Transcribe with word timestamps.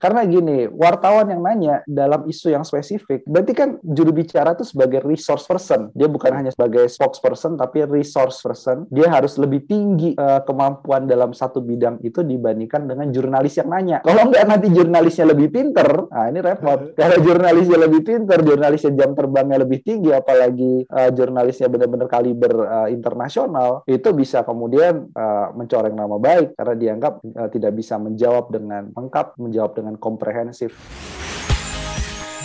Karena 0.00 0.24
gini, 0.24 0.64
wartawan 0.72 1.28
yang 1.28 1.44
nanya 1.44 1.84
dalam 1.84 2.24
isu 2.24 2.56
yang 2.56 2.64
spesifik, 2.64 3.20
berarti 3.28 3.52
kan 3.52 3.76
juru 3.84 4.16
bicara 4.16 4.56
itu 4.56 4.64
sebagai 4.64 5.04
resource 5.04 5.44
person. 5.44 5.92
Dia 5.92 6.08
bukan 6.08 6.32
hanya 6.32 6.48
sebagai 6.48 6.88
spokesperson, 6.88 7.60
tapi 7.60 7.84
resource 7.84 8.40
person. 8.40 8.88
Dia 8.88 9.12
harus 9.12 9.36
lebih 9.36 9.68
tinggi 9.68 10.16
uh, 10.16 10.40
kemampuan 10.48 11.04
dalam 11.04 11.36
satu 11.36 11.60
bidang 11.60 12.00
itu 12.00 12.24
dibandingkan 12.24 12.88
dengan 12.88 13.12
jurnalis 13.12 13.60
yang 13.60 13.68
nanya. 13.68 14.00
Kalau 14.00 14.32
nggak 14.32 14.44
nanti 14.48 14.72
jurnalisnya 14.72 15.28
lebih 15.28 15.52
pinter, 15.52 16.08
nah 16.08 16.32
ini 16.32 16.40
repot. 16.40 16.80
Kalau 17.00 17.20
jurnalisnya 17.20 17.78
lebih 17.84 18.00
pinter, 18.00 18.40
jurnalisnya 18.40 18.96
jam 18.96 19.12
terbangnya 19.12 19.60
lebih 19.60 19.84
tinggi, 19.84 20.16
apalagi 20.16 20.88
uh, 20.88 21.12
jurnalisnya 21.12 21.68
benar-benar 21.68 22.08
kaliber 22.08 22.54
uh, 22.64 22.88
internasional, 22.88 23.84
itu 23.84 24.08
bisa 24.16 24.48
kemudian 24.48 25.12
uh, 25.12 25.52
mencoreng 25.52 25.92
nama 25.92 26.16
baik 26.16 26.56
karena 26.56 26.74
dianggap 26.80 27.20
uh, 27.20 27.48
tidak 27.52 27.72
bisa 27.76 28.00
menjawab 28.00 28.48
dengan 28.48 28.88
lengkap, 28.96 29.36
menjawab 29.36 29.76
dengan 29.76 29.89
dengan 29.90 29.98
komprehensif. 29.98 30.70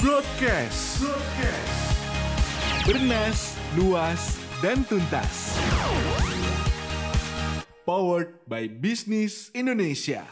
Broadcast. 0.01 1.05
Broadcast. 1.05 1.77
Bernas, 2.89 3.39
luas, 3.77 4.21
dan 4.65 4.81
tuntas. 4.89 5.53
Powered 7.85 8.33
by 8.49 8.65
Business 8.65 9.53
Indonesia. 9.53 10.25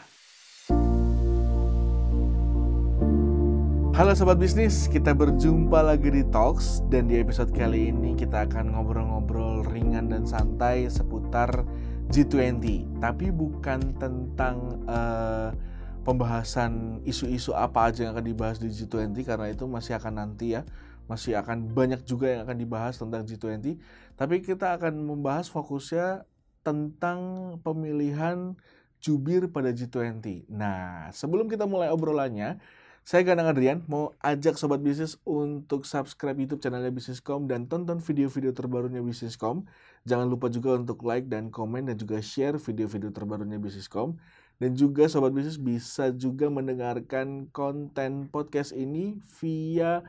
Halo 3.94 4.10
sobat 4.18 4.42
bisnis, 4.42 4.90
kita 4.90 5.14
berjumpa 5.14 5.86
lagi 5.86 6.10
di 6.10 6.26
Talks 6.34 6.82
dan 6.90 7.06
di 7.06 7.22
episode 7.22 7.54
kali 7.54 7.94
ini 7.94 8.18
kita 8.18 8.42
akan 8.42 8.74
ngobrol-ngobrol 8.74 9.62
ringan 9.70 10.10
dan 10.10 10.26
santai 10.26 10.90
seputar 10.90 11.62
G20, 12.10 12.98
tapi 12.98 13.30
bukan 13.30 13.94
tentang 14.02 14.82
uh, 14.90 15.54
pembahasan 16.04 17.00
isu-isu 17.08 17.56
apa 17.56 17.88
aja 17.88 18.04
yang 18.04 18.12
akan 18.12 18.26
dibahas 18.28 18.56
di 18.60 18.68
G20 18.68 19.16
karena 19.24 19.48
itu 19.48 19.64
masih 19.64 19.96
akan 19.96 20.20
nanti 20.20 20.54
ya 20.54 20.62
masih 21.08 21.36
akan 21.36 21.72
banyak 21.72 22.04
juga 22.04 22.32
yang 22.32 22.48
akan 22.48 22.56
dibahas 22.60 23.00
tentang 23.00 23.24
G20 23.24 23.80
tapi 24.14 24.44
kita 24.44 24.76
akan 24.76 25.04
membahas 25.04 25.48
fokusnya 25.48 26.28
tentang 26.64 27.18
pemilihan 27.60 28.56
jubir 29.00 29.48
pada 29.48 29.72
G20 29.72 30.48
nah 30.52 31.08
sebelum 31.12 31.48
kita 31.48 31.64
mulai 31.64 31.88
obrolannya 31.88 32.60
saya 33.04 33.20
Ganang 33.20 33.52
Adrian 33.52 33.84
mau 33.84 34.16
ajak 34.24 34.56
sobat 34.56 34.80
bisnis 34.80 35.20
untuk 35.28 35.84
subscribe 35.84 36.40
YouTube 36.40 36.64
channelnya 36.64 36.88
Bisniscom 36.88 37.44
dan 37.44 37.68
tonton 37.68 38.00
video-video 38.00 38.56
terbarunya 38.56 39.04
Bisniscom. 39.04 39.68
Jangan 40.08 40.24
lupa 40.32 40.48
juga 40.48 40.80
untuk 40.80 41.04
like 41.04 41.28
dan 41.28 41.52
komen 41.52 41.84
dan 41.84 42.00
juga 42.00 42.24
share 42.24 42.56
video-video 42.56 43.12
terbarunya 43.12 43.60
Bisniscom. 43.60 44.16
Dan 44.64 44.80
juga 44.80 45.04
sobat 45.12 45.28
bisnis 45.36 45.60
bisa 45.60 46.08
juga 46.08 46.48
mendengarkan 46.48 47.52
konten 47.52 48.32
podcast 48.32 48.72
ini 48.72 49.20
via 49.36 50.00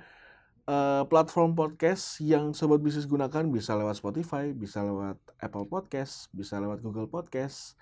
uh, 0.63 1.03
platform 1.11 1.59
podcast 1.59 2.23
yang 2.23 2.55
sobat 2.55 2.79
bisnis 2.79 3.03
gunakan 3.03 3.51
bisa 3.51 3.75
lewat 3.75 3.99
Spotify, 3.99 4.55
bisa 4.55 4.79
lewat 4.79 5.19
Apple 5.43 5.67
Podcast, 5.67 6.31
bisa 6.31 6.55
lewat 6.55 6.79
Google 6.79 7.11
Podcast. 7.11 7.75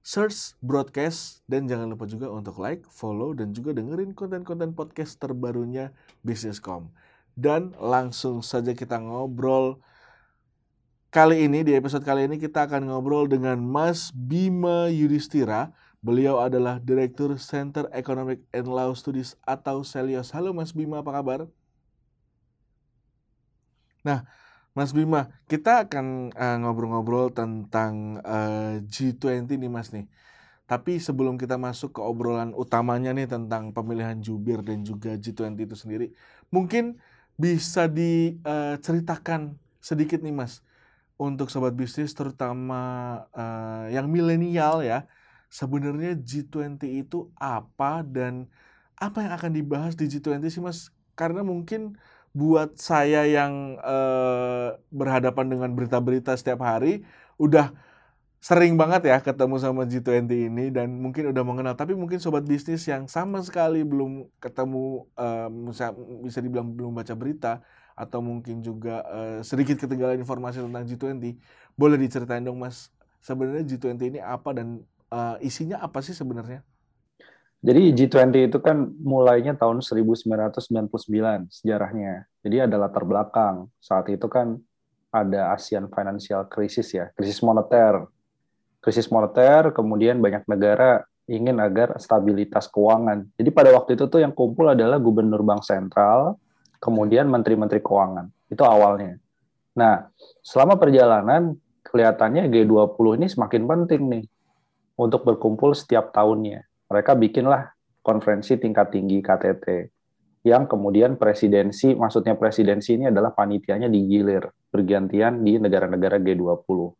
Search 0.00 0.56
broadcast 0.64 1.44
dan 1.52 1.68
jangan 1.68 1.92
lupa 1.92 2.08
juga 2.08 2.32
untuk 2.32 2.64
like, 2.64 2.88
follow 2.88 3.36
dan 3.36 3.52
juga 3.52 3.76
dengerin 3.76 4.16
konten-konten 4.16 4.72
podcast 4.72 5.20
terbarunya 5.20 5.92
Bisniscom. 6.24 6.96
Dan 7.36 7.76
langsung 7.76 8.40
saja 8.40 8.72
kita 8.72 8.96
ngobrol 9.04 9.84
kali 11.12 11.44
ini 11.44 11.60
di 11.60 11.76
episode 11.76 12.08
kali 12.08 12.24
ini 12.24 12.40
kita 12.40 12.64
akan 12.64 12.88
ngobrol 12.88 13.28
dengan 13.28 13.60
Mas 13.60 14.08
Bima 14.16 14.88
Yudhistira 14.88 15.76
Beliau 16.04 16.38
adalah 16.38 16.76
Direktur 16.76 17.34
Center 17.40 17.88
Economic 17.90 18.44
and 18.52 18.68
Law 18.68 18.92
Studies 18.92 19.34
atau 19.42 19.80
Selios. 19.80 20.30
Halo 20.30 20.52
Mas 20.52 20.70
Bima, 20.70 21.00
apa 21.00 21.10
kabar? 21.10 21.40
Nah, 24.04 24.22
Mas 24.76 24.92
Bima, 24.92 25.32
kita 25.48 25.88
akan 25.88 26.36
uh, 26.36 26.56
ngobrol-ngobrol 26.60 27.32
tentang 27.32 28.20
uh, 28.20 28.76
eh, 28.76 28.84
G20 28.84 29.48
nih 29.56 29.72
Mas 29.72 29.88
nih. 29.88 30.04
Tapi 30.68 31.00
sebelum 31.00 31.40
kita 31.40 31.56
masuk 31.56 31.96
ke 31.96 32.00
obrolan 32.04 32.52
utamanya 32.52 33.16
nih 33.16 33.24
tentang 33.24 33.72
pemilihan 33.72 34.20
jubir 34.20 34.60
dan 34.60 34.84
juga 34.84 35.16
G20 35.16 35.56
itu 35.64 35.76
sendiri, 35.78 36.06
mungkin 36.52 37.00
bisa 37.40 37.88
diceritakan 37.88 39.54
uh, 39.54 39.56
sedikit 39.80 40.20
nih 40.20 40.34
Mas 40.34 40.60
untuk 41.16 41.48
sobat 41.48 41.72
bisnis 41.72 42.12
terutama 42.12 43.24
uh, 43.32 43.88
yang 43.88 44.12
milenial 44.12 44.84
ya 44.84 45.08
sebenarnya 45.50 46.18
G20 46.18 46.80
itu 47.06 47.30
apa 47.38 48.02
dan 48.02 48.50
apa 48.96 49.24
yang 49.24 49.32
akan 49.36 49.52
dibahas 49.52 49.92
di 49.94 50.08
G20 50.08 50.42
sih 50.48 50.62
Mas? 50.64 50.90
Karena 51.16 51.44
mungkin 51.44 51.96
buat 52.36 52.76
saya 52.76 53.24
yang 53.24 53.80
eh, 53.80 54.68
berhadapan 54.92 55.46
dengan 55.48 55.70
berita-berita 55.72 56.36
setiap 56.36 56.60
hari 56.60 57.00
udah 57.40 57.72
sering 58.46 58.76
banget 58.76 59.08
ya 59.08 59.18
ketemu 59.24 59.56
sama 59.56 59.88
G20 59.88 60.52
ini 60.52 60.68
dan 60.68 60.92
mungkin 61.00 61.32
udah 61.32 61.42
mengenal 61.42 61.74
tapi 61.74 61.96
mungkin 61.96 62.20
sobat 62.20 62.44
bisnis 62.44 62.84
yang 62.84 63.08
sama 63.08 63.40
sekali 63.40 63.82
belum 63.82 64.28
ketemu 64.36 65.08
eh, 65.16 65.48
bisa, 66.28 66.38
dibilang 66.44 66.76
belum 66.76 66.92
baca 66.92 67.16
berita 67.16 67.64
atau 67.96 68.20
mungkin 68.20 68.60
juga 68.60 69.00
eh, 69.08 69.40
sedikit 69.40 69.80
ketinggalan 69.80 70.20
informasi 70.20 70.60
tentang 70.60 70.84
G20 70.84 71.40
boleh 71.72 71.96
diceritain 71.96 72.44
dong 72.44 72.60
Mas 72.60 72.92
sebenarnya 73.24 73.64
G20 73.64 74.12
ini 74.12 74.20
apa 74.20 74.52
dan 74.52 74.84
uh, 75.10 75.36
isinya 75.42 75.82
apa 75.82 76.02
sih 76.02 76.14
sebenarnya? 76.14 76.62
Jadi 77.66 77.90
G20 77.98 78.52
itu 78.52 78.58
kan 78.62 78.94
mulainya 79.02 79.58
tahun 79.58 79.82
1999 79.82 80.86
sejarahnya. 81.50 82.28
Jadi 82.46 82.56
ada 82.62 82.76
latar 82.78 83.02
belakang. 83.02 83.66
Saat 83.82 84.06
itu 84.12 84.30
kan 84.30 84.60
ada 85.10 85.50
ASEAN 85.56 85.90
Financial 85.90 86.46
Crisis 86.46 86.94
ya, 86.94 87.10
krisis 87.16 87.42
moneter. 87.42 88.06
Krisis 88.78 89.10
moneter, 89.10 89.74
kemudian 89.74 90.22
banyak 90.22 90.46
negara 90.46 91.02
ingin 91.26 91.58
agar 91.58 91.98
stabilitas 91.98 92.70
keuangan. 92.70 93.26
Jadi 93.34 93.50
pada 93.50 93.74
waktu 93.74 93.98
itu 93.98 94.06
tuh 94.06 94.22
yang 94.22 94.30
kumpul 94.30 94.70
adalah 94.70 95.02
gubernur 95.02 95.42
bank 95.42 95.66
sentral, 95.66 96.38
kemudian 96.78 97.26
menteri-menteri 97.26 97.82
keuangan. 97.82 98.30
Itu 98.46 98.62
awalnya. 98.62 99.18
Nah, 99.74 100.06
selama 100.46 100.78
perjalanan 100.78 101.58
kelihatannya 101.82 102.46
G20 102.46 103.06
ini 103.18 103.26
semakin 103.26 103.62
penting 103.66 104.02
nih 104.06 104.24
untuk 104.96 105.22
berkumpul 105.22 105.76
setiap 105.76 106.10
tahunnya. 106.12 106.64
Mereka 106.88 107.12
bikinlah 107.16 107.72
konferensi 108.00 108.56
tingkat 108.56 108.92
tinggi 108.92 109.20
KTT 109.20 109.96
yang 110.46 110.70
kemudian 110.70 111.18
presidensi, 111.18 111.90
maksudnya 111.98 112.38
presidensi 112.38 112.94
ini 112.94 113.10
adalah 113.10 113.34
panitianya 113.34 113.90
digilir 113.90 114.46
bergantian 114.70 115.42
di 115.42 115.58
negara-negara 115.58 116.22
G20. 116.22 116.94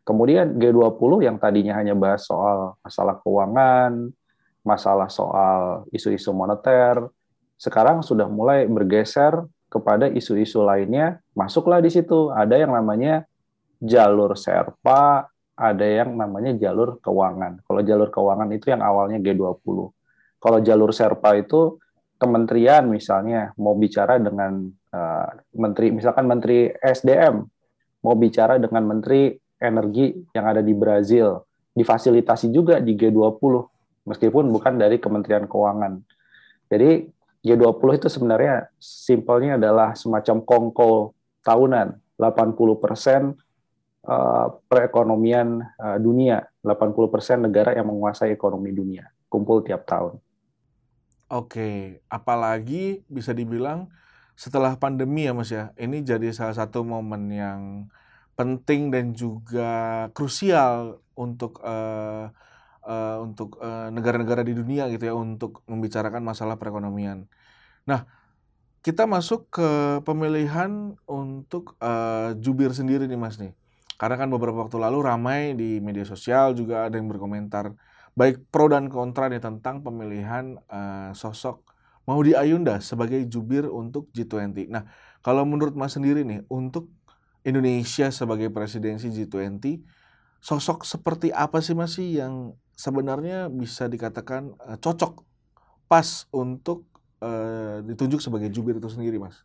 Kemudian 0.00 0.56
G20 0.56 1.28
yang 1.28 1.36
tadinya 1.36 1.76
hanya 1.76 1.92
bahas 1.92 2.24
soal 2.24 2.80
masalah 2.80 3.20
keuangan, 3.20 4.08
masalah 4.64 5.12
soal 5.12 5.84
isu-isu 5.92 6.32
moneter, 6.32 7.04
sekarang 7.60 8.00
sudah 8.00 8.24
mulai 8.32 8.64
bergeser 8.64 9.44
kepada 9.68 10.08
isu-isu 10.08 10.64
lainnya, 10.64 11.20
masuklah 11.36 11.84
di 11.84 11.92
situ. 11.92 12.32
Ada 12.32 12.64
yang 12.64 12.72
namanya 12.72 13.28
jalur 13.76 14.40
Serpa, 14.40 15.28
ada 15.60 15.84
yang 15.84 16.16
namanya 16.16 16.56
jalur 16.56 16.96
keuangan. 17.04 17.60
Kalau 17.68 17.80
jalur 17.84 18.08
keuangan 18.08 18.48
itu 18.56 18.72
yang 18.72 18.80
awalnya 18.80 19.20
G20. 19.20 19.76
Kalau 20.40 20.58
jalur 20.64 20.90
Serpa 20.96 21.36
itu 21.36 21.76
kementerian 22.16 22.88
misalnya 22.88 23.52
mau 23.60 23.76
bicara 23.76 24.16
dengan 24.16 24.72
uh, 24.92 25.28
menteri 25.56 25.92
misalkan 25.92 26.24
menteri 26.24 26.72
SDM 26.80 27.44
mau 28.00 28.16
bicara 28.16 28.56
dengan 28.56 28.88
menteri 28.88 29.36
energi 29.60 30.16
yang 30.32 30.44
ada 30.48 30.64
di 30.64 30.72
Brazil 30.72 31.44
difasilitasi 31.76 32.48
juga 32.52 32.80
di 32.80 32.96
G20 32.96 33.52
meskipun 34.08 34.48
bukan 34.48 34.80
dari 34.80 34.96
Kementerian 34.96 35.44
Keuangan. 35.44 36.00
Jadi 36.72 37.08
G20 37.40 37.88
itu 37.96 38.08
sebenarnya 38.08 38.68
simpelnya 38.80 39.56
adalah 39.56 39.96
semacam 39.96 40.44
kongko 40.44 41.16
tahunan 41.40 41.96
80 42.20 42.84
persen 42.84 43.32
Eh, 44.00 44.48
perekonomian 44.64 45.60
uh, 45.76 46.00
dunia. 46.00 46.40
80% 46.64 47.44
negara 47.44 47.76
yang 47.76 47.92
menguasai 47.92 48.32
ekonomi 48.32 48.72
dunia. 48.72 49.04
Kumpul 49.28 49.60
tiap 49.60 49.84
tahun. 49.84 50.16
Oke, 51.28 52.00
apalagi 52.08 53.04
bisa 53.12 53.36
dibilang 53.36 53.92
setelah 54.32 54.72
pandemi 54.80 55.28
ya 55.28 55.36
Mas 55.36 55.52
ya. 55.52 55.76
Ini 55.76 56.00
jadi 56.00 56.32
salah 56.32 56.56
satu 56.56 56.80
momen 56.80 57.28
yang 57.28 57.60
penting 58.40 58.88
dan 58.88 59.12
juga 59.12 60.08
krusial 60.16 61.04
untuk 61.12 61.60
uh, 61.60 62.32
uh, 62.80 63.18
untuk 63.20 63.60
negara-negara 63.92 64.40
uh, 64.40 64.48
di 64.48 64.56
dunia 64.56 64.88
gitu 64.88 65.12
ya 65.12 65.14
untuk 65.14 65.60
membicarakan 65.68 66.24
masalah 66.24 66.56
perekonomian. 66.56 67.28
Nah, 67.84 68.08
kita 68.80 69.04
masuk 69.04 69.52
ke 69.52 70.00
pemilihan 70.08 70.96
untuk 71.04 71.76
uh, 71.84 72.32
jubir 72.40 72.72
sendiri 72.72 73.04
nih 73.04 73.20
Mas 73.20 73.36
nih. 73.36 73.52
Karena 74.00 74.16
kan 74.16 74.32
beberapa 74.32 74.64
waktu 74.64 74.80
lalu 74.80 75.04
ramai 75.04 75.52
di 75.52 75.76
media 75.76 76.08
sosial 76.08 76.56
juga 76.56 76.88
ada 76.88 76.96
yang 76.96 77.12
berkomentar 77.12 77.76
baik 78.16 78.48
pro 78.48 78.72
dan 78.72 78.88
kontra 78.88 79.28
nih 79.28 79.44
tentang 79.44 79.84
pemilihan 79.84 80.56
uh, 80.72 81.12
sosok 81.12 81.68
Maudi 82.08 82.32
Ayunda 82.32 82.80
sebagai 82.80 83.20
jubir 83.28 83.68
untuk 83.68 84.08
G20. 84.16 84.72
Nah, 84.72 84.88
kalau 85.20 85.44
menurut 85.44 85.76
Mas 85.76 85.94
sendiri 85.94 86.24
nih, 86.24 86.42
untuk 86.48 86.88
Indonesia 87.44 88.08
sebagai 88.08 88.48
presidensi 88.48 89.12
G20, 89.12 89.84
sosok 90.40 90.88
seperti 90.88 91.28
apa 91.30 91.60
sih 91.60 91.76
Mas 91.76 91.94
sih 91.94 92.16
yang 92.18 92.56
sebenarnya 92.72 93.52
bisa 93.52 93.84
dikatakan 93.86 94.56
uh, 94.64 94.80
cocok 94.80 95.22
pas 95.86 96.24
untuk 96.32 96.88
uh, 97.20 97.84
ditunjuk 97.84 98.18
sebagai 98.24 98.48
jubir 98.48 98.80
itu 98.80 98.88
sendiri, 98.88 99.20
Mas? 99.20 99.44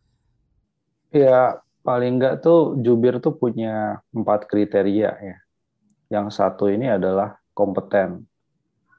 Ya, 1.12 1.60
paling 1.86 2.18
enggak 2.18 2.42
tuh 2.42 2.74
jubir 2.82 3.22
tuh 3.22 3.38
punya 3.38 4.02
empat 4.10 4.50
kriteria 4.50 5.10
ya. 5.22 5.36
Yang 6.10 6.34
satu 6.34 6.66
ini 6.66 6.90
adalah 6.90 7.38
kompeten. 7.54 8.26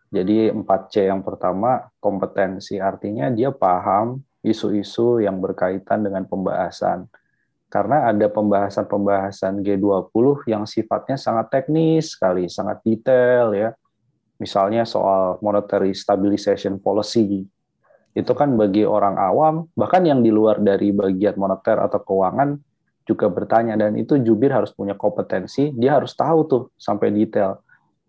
Jadi 0.07 0.47
4C 0.47 1.11
yang 1.11 1.19
pertama 1.19 1.91
kompetensi 1.99 2.79
artinya 2.79 3.27
dia 3.27 3.51
paham 3.51 4.23
isu-isu 4.39 5.19
yang 5.19 5.43
berkaitan 5.43 6.07
dengan 6.07 6.23
pembahasan. 6.23 7.11
Karena 7.67 8.07
ada 8.07 8.31
pembahasan-pembahasan 8.31 9.59
G20 9.59 10.47
yang 10.47 10.63
sifatnya 10.63 11.19
sangat 11.19 11.51
teknis 11.51 12.15
sekali, 12.15 12.47
sangat 12.47 12.79
detail 12.87 13.51
ya. 13.51 13.75
Misalnya 14.39 14.87
soal 14.87 15.35
monetary 15.43 15.91
stabilization 15.91 16.79
policy. 16.79 17.43
Itu 18.15 18.31
kan 18.31 18.55
bagi 18.55 18.87
orang 18.87 19.19
awam, 19.19 19.67
bahkan 19.75 20.07
yang 20.07 20.23
di 20.23 20.31
luar 20.31 20.63
dari 20.63 20.95
bagian 20.95 21.35
moneter 21.35 21.75
atau 21.83 21.99
keuangan 21.99 22.55
juga 23.07 23.31
bertanya 23.31 23.80
dan 23.80 23.95
itu 23.95 24.19
jubir 24.19 24.51
harus 24.51 24.75
punya 24.75 24.94
kompetensi, 24.94 25.71
dia 25.71 25.95
harus 25.95 26.12
tahu 26.12 26.39
tuh 26.45 26.63
sampai 26.75 27.09
detail 27.15 27.63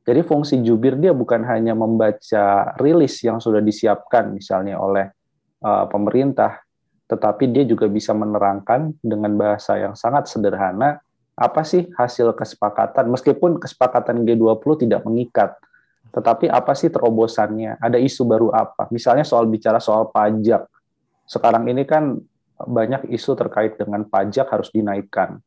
jadi 0.08 0.24
fungsi 0.24 0.64
jubir 0.64 0.96
dia 0.96 1.12
bukan 1.12 1.44
hanya 1.44 1.76
membaca 1.76 2.72
rilis 2.80 3.20
yang 3.20 3.44
sudah 3.44 3.60
disiapkan 3.60 4.32
misalnya 4.32 4.80
oleh 4.80 5.12
uh, 5.60 5.84
pemerintah, 5.84 6.64
tetapi 7.04 7.52
dia 7.52 7.68
juga 7.68 7.92
bisa 7.92 8.16
menerangkan 8.16 8.96
dengan 9.04 9.36
bahasa 9.36 9.76
yang 9.76 9.92
sangat 9.92 10.32
sederhana 10.32 11.04
apa 11.36 11.60
sih 11.60 11.92
hasil 11.92 12.32
kesepakatan 12.32 13.04
meskipun 13.12 13.60
kesepakatan 13.60 14.24
G20 14.24 14.88
tidak 14.88 15.04
mengikat. 15.04 15.52
Tetapi 16.08 16.48
apa 16.48 16.72
sih 16.72 16.88
terobosannya? 16.88 17.76
Ada 17.76 18.00
isu 18.00 18.24
baru 18.24 18.48
apa? 18.48 18.88
Misalnya 18.88 19.28
soal 19.28 19.44
bicara 19.44 19.76
soal 19.76 20.08
pajak. 20.08 20.72
Sekarang 21.28 21.68
ini 21.68 21.84
kan 21.84 22.16
banyak 22.58 23.06
isu 23.14 23.38
terkait 23.38 23.78
dengan 23.78 24.02
pajak 24.02 24.50
harus 24.50 24.68
dinaikkan. 24.74 25.38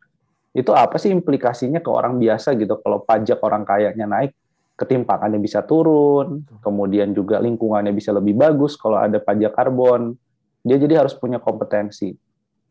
Itu 0.52 0.76
apa 0.76 1.00
sih 1.00 1.12
implikasinya 1.12 1.80
ke 1.80 1.88
orang 1.92 2.20
biasa 2.20 2.56
gitu 2.60 2.80
kalau 2.80 3.04
pajak 3.04 3.40
orang 3.44 3.64
kayanya 3.64 4.08
naik 4.08 4.32
ketimpangannya 4.80 5.38
bisa 5.38 5.62
turun, 5.62 6.42
kemudian 6.66 7.14
juga 7.14 7.38
lingkungannya 7.38 7.94
bisa 7.94 8.10
lebih 8.10 8.34
bagus 8.34 8.74
kalau 8.74 8.98
ada 8.98 9.22
pajak 9.22 9.54
karbon. 9.54 10.18
Dia 10.66 10.82
jadi 10.82 11.06
harus 11.06 11.14
punya 11.14 11.38
kompetensi. 11.38 12.18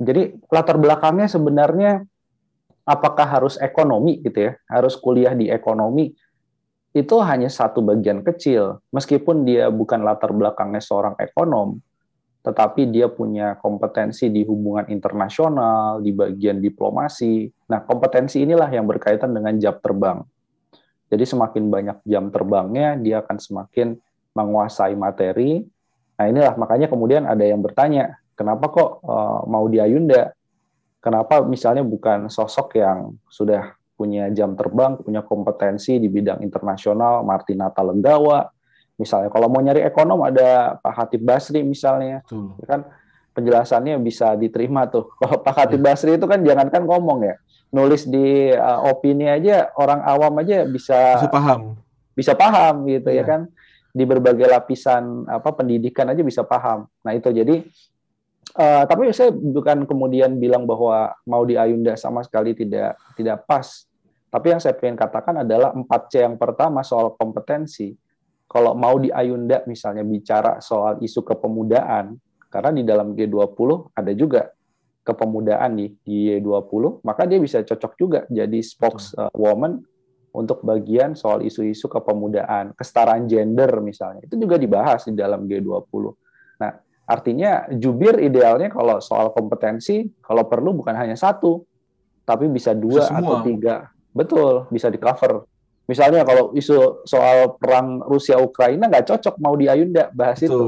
Jadi 0.01 0.35
latar 0.51 0.81
belakangnya 0.81 1.31
sebenarnya 1.31 2.03
apakah 2.83 3.27
harus 3.29 3.55
ekonomi 3.63 4.19
gitu 4.27 4.51
ya, 4.51 4.53
harus 4.67 4.99
kuliah 4.99 5.37
di 5.39 5.53
ekonomi 5.53 6.11
itu 6.91 7.15
hanya 7.23 7.47
satu 7.47 7.79
bagian 7.87 8.27
kecil. 8.27 8.83
Meskipun 8.91 9.47
dia 9.47 9.71
bukan 9.71 10.03
latar 10.03 10.35
belakangnya 10.35 10.83
seorang 10.83 11.15
ekonom, 11.23 11.79
tetapi 12.41 12.89
dia 12.89 13.07
punya 13.13 13.57
kompetensi 13.61 14.33
di 14.33 14.45
hubungan 14.49 14.89
internasional, 14.89 16.01
di 16.01 16.11
bagian 16.11 16.57
diplomasi. 16.59 17.49
Nah, 17.69 17.85
kompetensi 17.85 18.41
inilah 18.41 18.69
yang 18.73 18.89
berkaitan 18.89 19.33
dengan 19.37 19.57
jam 19.61 19.77
terbang. 19.77 20.25
Jadi 21.11 21.25
semakin 21.27 21.65
banyak 21.69 21.99
jam 22.07 22.31
terbangnya, 22.31 22.95
dia 22.97 23.21
akan 23.21 23.37
semakin 23.37 23.99
menguasai 24.33 24.95
materi. 24.95 25.67
Nah 26.15 26.25
inilah 26.31 26.55
makanya 26.55 26.87
kemudian 26.87 27.27
ada 27.27 27.43
yang 27.43 27.59
bertanya, 27.59 28.15
kenapa 28.39 28.71
kok 28.71 29.03
uh, 29.03 29.43
mau 29.51 29.67
di 29.67 29.83
Ayunda? 29.83 30.31
Kenapa 31.03 31.43
misalnya 31.43 31.83
bukan 31.83 32.31
sosok 32.31 32.79
yang 32.79 33.17
sudah 33.27 33.75
punya 33.99 34.29
jam 34.31 34.55
terbang, 34.55 35.01
punya 35.01 35.25
kompetensi 35.25 35.99
di 35.99 36.07
bidang 36.07 36.45
internasional, 36.45 37.25
Martinata 37.25 37.81
Legawa, 37.83 38.47
misalnya 39.01 39.33
kalau 39.33 39.49
mau 39.49 39.65
nyari 39.65 39.81
ekonom 39.81 40.21
ada 40.21 40.77
Pak 40.77 40.93
Hatip 40.93 41.25
Basri 41.25 41.65
misalnya, 41.65 42.21
Tuh. 42.29 42.53
kan 42.69 42.85
penjelasannya 43.33 43.97
bisa 44.05 44.37
diterima 44.37 44.85
tuh. 44.93 45.09
Kalau 45.23 45.41
Pak 45.41 45.55
Hatip 45.57 45.81
iya. 45.81 45.87
Basri 45.89 46.21
itu 46.21 46.27
kan 46.29 46.45
jangankan 46.45 46.85
ngomong 46.85 47.25
ya, 47.25 47.35
nulis 47.71 48.07
di 48.07 48.51
uh, 48.51 48.91
opini 48.91 49.31
aja 49.31 49.71
orang 49.79 50.03
awam 50.03 50.43
aja 50.43 50.67
bisa 50.67 51.17
bisa 51.23 51.31
paham 51.31 51.79
bisa 52.19 52.33
paham 52.35 52.85
gitu 52.91 53.09
ya 53.15 53.23
iya. 53.23 53.25
kan 53.25 53.41
di 53.91 54.05
berbagai 54.07 54.47
lapisan 54.47 55.27
apa 55.27 55.51
pendidikan 55.55 56.11
aja 56.11 56.23
bisa 56.27 56.43
paham 56.43 56.91
nah 57.07 57.15
itu 57.15 57.31
jadi 57.31 57.63
uh, 58.59 58.83
tapi 58.87 59.11
saya 59.15 59.31
bukan 59.31 59.87
kemudian 59.87 60.35
bilang 60.39 60.67
bahwa 60.67 61.15
mau 61.27 61.47
di 61.47 61.55
Ayunda 61.55 61.95
sama 61.95 62.27
sekali 62.27 62.59
tidak 62.59 62.99
tidak 63.15 63.47
pas 63.47 63.87
tapi 64.31 64.55
yang 64.55 64.63
saya 64.63 64.79
ingin 64.79 64.99
katakan 64.99 65.43
adalah 65.43 65.75
4C 65.75 66.23
yang 66.23 66.37
pertama 66.39 66.83
soal 66.87 67.15
kompetensi 67.19 67.95
kalau 68.51 68.75
mau 68.75 68.99
di 68.99 69.15
Ayunda 69.15 69.63
misalnya 69.71 70.03
bicara 70.03 70.59
soal 70.59 70.99
isu 70.99 71.23
kepemudaan 71.23 72.19
karena 72.51 72.71
di 72.75 72.83
dalam 72.83 73.15
G20 73.15 73.95
ada 73.95 74.11
juga 74.11 74.51
kepemudaan 75.07 75.79
di 75.79 75.87
di 76.03 76.35
20 76.43 77.07
maka 77.07 77.31
dia 77.31 77.39
bisa 77.39 77.63
cocok 77.63 77.93
juga 77.95 78.21
jadi 78.27 78.59
spokeswoman 78.59 79.79
untuk 80.31 80.63
bagian 80.63 81.19
soal 81.19 81.43
isu-isu 81.43 81.91
kepemudaan, 81.91 82.75
kesetaraan 82.79 83.27
gender 83.27 83.83
misalnya. 83.83 84.23
Itu 84.23 84.39
juga 84.39 84.57
dibahas 84.57 85.07
di 85.07 85.19
dalam 85.19 85.47
G20. 85.51 86.05
Nah, 86.63 86.73
artinya 87.07 87.67
jubir 87.75 88.23
idealnya 88.23 88.71
kalau 88.71 89.03
soal 89.03 89.35
kompetensi, 89.35 90.07
kalau 90.23 90.47
perlu 90.47 90.79
bukan 90.79 90.95
hanya 90.95 91.19
satu, 91.19 91.67
tapi 92.23 92.47
bisa 92.47 92.71
dua 92.77 93.11
bisa 93.11 93.19
atau 93.19 93.43
tiga. 93.43 93.91
Betul, 94.15 94.71
bisa 94.71 94.87
di 94.91 94.99
cover. 94.99 95.47
Misalnya 95.91 96.23
kalau 96.23 96.55
isu 96.55 97.03
soal 97.03 97.59
perang 97.59 97.99
Rusia 98.07 98.39
Ukraina 98.39 98.87
nggak 98.87 99.11
cocok 99.11 99.35
mau 99.43 99.59
di 99.59 99.67
Ayunda 99.67 100.07
bahas 100.15 100.39
Betul. 100.39 100.55
itu. 100.55 100.65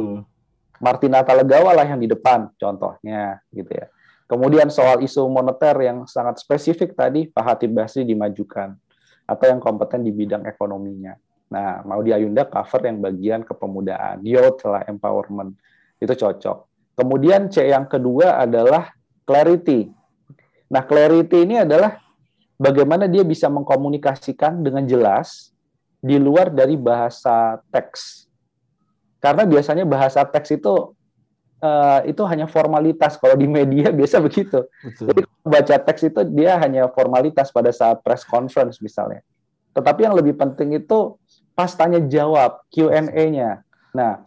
Martina 0.83 1.23
Talegawa 1.23 1.79
lah 1.79 1.87
yang 1.87 2.03
di 2.03 2.11
depan 2.11 2.51
contohnya 2.59 3.39
gitu 3.55 3.71
ya. 3.71 3.87
Kemudian 4.27 4.67
soal 4.67 4.99
isu 4.99 5.31
moneter 5.31 5.79
yang 5.79 6.11
sangat 6.11 6.43
spesifik 6.43 6.99
tadi, 6.99 7.31
Pak 7.31 7.45
Hatib 7.47 7.71
Basri 7.71 8.03
dimajukan 8.03 8.75
atau 9.31 9.47
yang 9.47 9.63
kompeten 9.63 10.03
di 10.03 10.11
bidang 10.11 10.43
ekonominya. 10.43 11.15
Nah, 11.55 11.87
mau 11.87 12.03
di 12.03 12.11
Ayunda 12.11 12.49
cover 12.51 12.83
yang 12.83 12.99
bagian 12.99 13.47
kepemudaan, 13.47 14.27
youth 14.27 14.67
lah, 14.67 14.83
empowerment. 14.91 15.55
Itu 16.03 16.19
cocok. 16.19 16.59
Kemudian 16.99 17.47
C 17.47 17.71
yang 17.71 17.87
kedua 17.87 18.43
adalah 18.43 18.91
clarity. 19.23 19.87
Nah, 20.73 20.83
clarity 20.83 21.47
ini 21.47 21.63
adalah 21.63 22.02
bagaimana 22.63 23.11
dia 23.11 23.27
bisa 23.27 23.51
mengkomunikasikan 23.51 24.63
dengan 24.63 24.87
jelas 24.87 25.51
di 25.99 26.15
luar 26.23 26.55
dari 26.55 26.79
bahasa 26.79 27.59
teks. 27.75 28.31
Karena 29.19 29.43
biasanya 29.43 29.83
bahasa 29.83 30.23
teks 30.23 30.55
itu 30.55 30.95
uh, 31.63 32.01
itu 32.07 32.23
hanya 32.27 32.47
formalitas. 32.47 33.19
Kalau 33.19 33.35
di 33.35 33.51
media 33.51 33.91
biasa 33.99 34.23
begitu. 34.23 34.63
Betul. 34.83 35.11
Jadi 35.11 35.21
baca 35.43 35.77
teks 35.79 36.03
itu 36.07 36.21
dia 36.31 36.59
hanya 36.63 36.87
formalitas 36.91 37.51
pada 37.51 37.75
saat 37.75 37.99
press 38.07 38.23
conference 38.23 38.79
misalnya. 38.79 39.23
Tetapi 39.75 40.07
yang 40.07 40.15
lebih 40.15 40.39
penting 40.39 40.79
itu 40.79 41.19
pas 41.59 41.71
tanya 41.75 41.99
jawab 42.07 42.63
Q&A-nya. 42.71 43.63
Nah, 43.93 44.23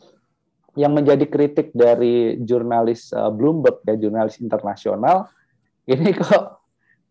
yang 0.75 0.92
menjadi 0.92 1.24
kritik 1.27 1.72
dari 1.72 2.36
jurnalis 2.44 3.12
uh, 3.15 3.32
Bloomberg 3.32 3.80
ya 3.88 3.96
jurnalis 3.96 4.44
internasional 4.44 5.32
ini 5.92 6.12
kok 6.12 6.54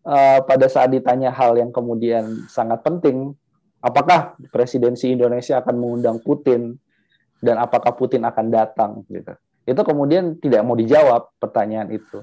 uh, 0.05 0.39
pada 0.45 0.69
saat 0.69 0.93
ditanya 0.93 1.33
hal 1.33 1.57
yang 1.57 1.73
kemudian 1.73 2.45
sangat 2.47 2.85
penting, 2.85 3.33
apakah 3.81 4.37
presidensi 4.53 5.11
Indonesia 5.11 5.59
akan 5.59 5.75
mengundang 5.75 6.21
Putin 6.21 6.77
dan 7.41 7.59
apakah 7.59 7.91
Putin 7.97 8.23
akan 8.23 8.47
datang 8.47 9.03
gitu 9.11 9.35
itu 9.65 9.81
kemudian 9.81 10.37
tidak 10.37 10.61
mau 10.61 10.77
dijawab 10.77 11.33
pertanyaan 11.41 11.89
itu. 11.89 12.21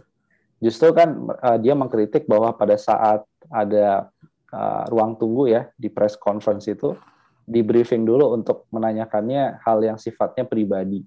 Justru 0.63 0.95
kan 0.95 1.27
uh, 1.43 1.59
dia 1.59 1.75
mengkritik 1.75 2.31
bahwa 2.31 2.55
pada 2.55 2.79
saat 2.79 3.27
ada 3.51 4.15
uh, 4.55 4.87
ruang 4.87 5.19
tunggu 5.19 5.51
ya 5.51 5.67
di 5.75 5.91
press 5.91 6.15
conference 6.15 6.71
itu 6.71 6.95
di 7.43 7.67
briefing 7.67 8.07
dulu 8.07 8.31
untuk 8.39 8.71
menanyakannya 8.71 9.59
hal 9.59 9.83
yang 9.83 9.99
sifatnya 9.99 10.47
pribadi. 10.47 11.03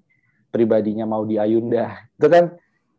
Pribadinya 0.52 1.08
mau 1.08 1.24
di 1.24 1.40
Ayunda. 1.40 2.04
Itu 2.20 2.28
kan 2.28 2.52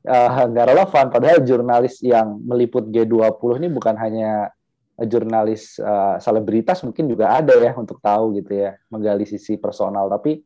uh, 0.07 0.47
nggak 0.47 0.67
relevan 0.71 1.05
padahal 1.11 1.39
jurnalis 1.43 1.99
yang 1.99 2.39
meliput 2.47 2.87
G20 2.87 3.59
ini 3.59 3.67
bukan 3.67 3.95
hanya 3.99 4.49
jurnalis 4.97 5.77
uh, 5.77 6.17
selebritas 6.17 6.81
mungkin 6.81 7.05
juga 7.05 7.37
ada 7.37 7.53
ya 7.53 7.77
untuk 7.77 8.01
tahu 8.01 8.33
gitu 8.39 8.57
ya 8.57 8.79
menggali 8.89 9.29
sisi 9.29 9.59
personal 9.61 10.09
tapi 10.09 10.41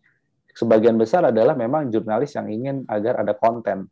sebagian 0.51 1.00
besar 1.00 1.24
adalah 1.32 1.56
memang 1.56 1.88
jurnalis 1.88 2.36
yang 2.36 2.51
ingin 2.51 2.84
agar 2.91 3.24
ada 3.24 3.32
konten 3.32 3.88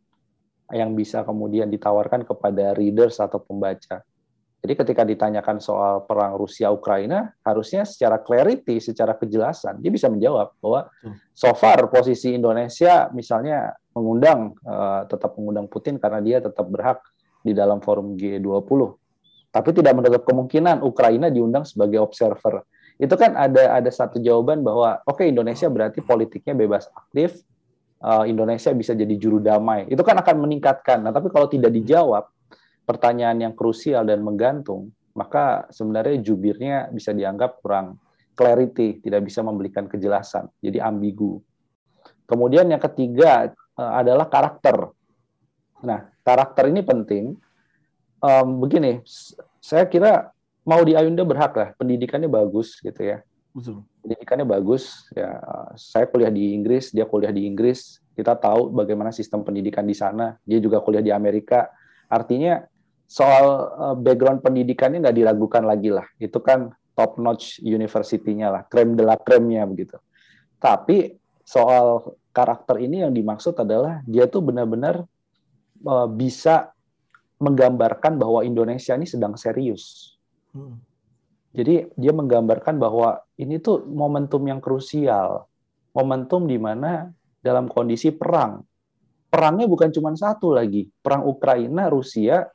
yang 0.69 0.93
bisa 0.93 1.25
kemudian 1.25 1.71
ditawarkan 1.71 2.27
kepada 2.27 2.77
readers 2.77 3.17
atau 3.17 3.41
pembaca. 3.41 4.05
Jadi 4.59 4.73
ketika 4.75 5.07
ditanyakan 5.07 5.63
soal 5.63 6.03
perang 6.03 6.35
Rusia 6.35 6.67
Ukraina, 6.67 7.31
harusnya 7.47 7.87
secara 7.87 8.19
clarity, 8.19 8.83
secara 8.83 9.15
kejelasan 9.15 9.79
dia 9.79 9.87
bisa 9.87 10.11
menjawab 10.11 10.51
bahwa 10.59 10.91
so 11.31 11.47
far 11.55 11.87
posisi 11.87 12.35
Indonesia 12.35 13.07
misalnya 13.15 13.71
mengundang 13.95 14.51
uh, 14.67 15.07
tetap 15.07 15.39
mengundang 15.39 15.71
Putin 15.71 15.95
karena 15.95 16.19
dia 16.19 16.37
tetap 16.43 16.67
berhak 16.67 16.99
di 17.39 17.55
dalam 17.55 17.79
forum 17.79 18.19
G20. 18.19 18.81
Tapi 19.49 19.69
tidak 19.71 19.93
menutup 19.95 20.27
kemungkinan 20.27 20.83
Ukraina 20.83 21.31
diundang 21.31 21.63
sebagai 21.63 22.03
observer. 22.03 22.67
Itu 22.99 23.15
kan 23.15 23.39
ada 23.39 23.79
ada 23.79 23.87
satu 23.87 24.19
jawaban 24.19 24.59
bahwa 24.59 24.99
oke 25.07 25.23
okay, 25.23 25.31
Indonesia 25.31 25.71
berarti 25.71 26.03
politiknya 26.03 26.51
bebas 26.51 26.91
aktif, 26.91 27.47
uh, 28.03 28.27
Indonesia 28.27 28.75
bisa 28.75 28.91
jadi 28.91 29.15
juru 29.15 29.39
damai. 29.39 29.87
Itu 29.87 30.03
kan 30.03 30.19
akan 30.19 30.35
meningkatkan. 30.43 31.07
Nah, 31.07 31.15
tapi 31.15 31.31
kalau 31.31 31.47
tidak 31.47 31.71
dijawab, 31.71 32.27
pertanyaan 32.89 33.37
yang 33.37 33.53
krusial 33.53 34.01
dan 34.01 34.25
menggantung, 34.25 34.89
maka 35.13 35.69
sebenarnya 35.69 36.25
jubirnya 36.25 36.89
bisa 36.89 37.13
dianggap 37.13 37.61
kurang 37.61 38.01
clarity, 38.33 38.97
tidak 38.97 39.29
bisa 39.29 39.45
memberikan 39.45 39.85
kejelasan, 39.85 40.49
jadi 40.57 40.89
ambigu. 40.89 41.37
Kemudian 42.25 42.65
yang 42.65 42.81
ketiga 42.81 43.53
uh, 43.77 43.93
adalah 44.01 44.25
karakter. 44.25 44.89
Nah, 45.85 46.09
karakter 46.25 46.65
ini 46.69 46.81
penting. 46.81 47.37
Um, 48.19 48.63
begini, 48.63 49.05
saya 49.61 49.85
kira 49.85 50.33
mau 50.65 50.81
di 50.81 50.97
Ayunda 50.97 51.21
berhak 51.21 51.53
lah, 51.53 51.69
pendidikannya 51.77 52.29
bagus 52.31 52.81
gitu 52.81 53.01
ya. 53.01 53.21
Betul. 53.49 53.81
Pendidikannya 54.05 54.45
bagus. 54.45 55.09
Ya, 55.17 55.41
saya 55.75 56.05
kuliah 56.05 56.29
di 56.29 56.53
Inggris, 56.53 56.93
dia 56.93 57.09
kuliah 57.09 57.33
di 57.33 57.49
Inggris. 57.49 57.97
Kita 58.13 58.37
tahu 58.37 58.69
bagaimana 58.71 59.09
sistem 59.09 59.41
pendidikan 59.41 59.83
di 59.83 59.97
sana. 59.97 60.37
Dia 60.45 60.61
juga 60.61 60.79
kuliah 60.85 61.01
di 61.01 61.09
Amerika. 61.09 61.71
Artinya 62.05 62.61
soal 63.09 63.45
uh, 63.73 63.95
background 63.97 64.45
pendidikannya 64.45 65.01
nggak 65.01 65.17
diragukan 65.17 65.65
lagi 65.65 65.89
lah. 65.89 66.05
Itu 66.21 66.45
kan 66.45 66.69
top 66.93 67.17
notch 67.17 67.57
university-nya 67.65 68.53
lah, 68.53 68.61
krem 68.69 68.93
de 68.93 69.01
la 69.01 69.17
kremnya 69.17 69.65
begitu. 69.65 69.97
Tapi 70.61 71.17
soal 71.41 72.13
karakter 72.29 72.77
ini 72.77 73.01
yang 73.01 73.09
dimaksud 73.09 73.57
adalah 73.57 74.05
dia 74.05 74.29
tuh 74.29 74.45
benar-benar 74.45 75.09
uh, 75.89 76.05
bisa 76.05 76.69
menggambarkan 77.41 78.21
bahwa 78.21 78.45
Indonesia 78.45 78.93
ini 78.93 79.09
sedang 79.09 79.33
serius. 79.33 80.13
Hmm. 80.53 80.77
Jadi 81.49 81.89
dia 81.97 82.13
menggambarkan 82.13 82.77
bahwa 82.77 83.25
ini 83.41 83.57
tuh 83.57 83.81
momentum 83.89 84.45
yang 84.45 84.61
krusial, 84.61 85.49
momentum 85.97 86.45
di 86.45 86.61
mana 86.61 87.09
dalam 87.41 87.65
kondisi 87.65 88.13
perang. 88.13 88.61
Perangnya 89.33 89.65
bukan 89.65 89.89
cuma 89.89 90.13
satu 90.13 90.53
lagi, 90.53 90.89
perang 91.01 91.25
Ukraina, 91.25 91.89
Rusia, 91.89 92.45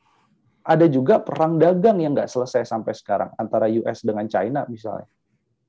ada 0.64 0.88
juga 0.88 1.20
perang 1.20 1.60
dagang 1.60 2.00
yang 2.00 2.16
nggak 2.16 2.32
selesai 2.32 2.64
sampai 2.64 2.96
sekarang 2.96 3.30
antara 3.36 3.68
US 3.68 4.00
dengan 4.00 4.24
China 4.24 4.64
misalnya. 4.64 5.06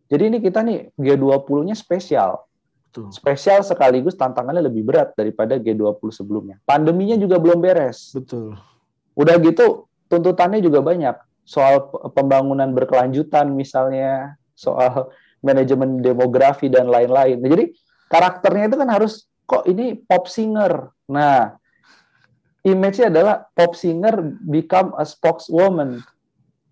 Jadi 0.07 0.23
ini 0.31 0.37
kita 0.39 0.63
nih 0.63 0.95
G20-nya 0.95 1.75
spesial. 1.75 2.47
Betul. 2.87 3.11
Spesial 3.11 3.59
sekaligus 3.59 4.15
tantangannya 4.15 4.71
lebih 4.71 4.87
berat 4.87 5.11
daripada 5.19 5.59
G20 5.59 5.99
sebelumnya. 6.15 6.63
Pandeminya 6.63 7.19
juga 7.19 7.35
belum 7.35 7.59
beres. 7.59 8.15
Betul. 8.15 8.55
Udah 9.19 9.35
gitu 9.43 9.91
tuntutannya 10.07 10.63
juga 10.63 10.79
banyak. 10.79 11.19
Soal 11.43 11.91
pembangunan 12.15 12.71
berkelanjutan 12.71 13.51
misalnya, 13.51 14.39
soal 14.55 15.11
manajemen 15.43 15.99
demografi 15.99 16.71
dan 16.71 16.87
lain-lain. 16.87 17.37
Nah, 17.37 17.49
jadi 17.51 17.65
karakternya 18.07 18.71
itu 18.71 18.77
kan 18.79 18.89
harus 18.89 19.27
kok 19.45 19.67
ini 19.67 19.99
pop 19.99 20.25
singer. 20.25 20.89
Nah, 21.11 21.53
image-nya 22.65 23.13
adalah 23.13 23.45
pop 23.53 23.77
singer 23.77 24.35
become 24.41 24.91
a 24.97 25.05
spokeswoman. 25.05 26.01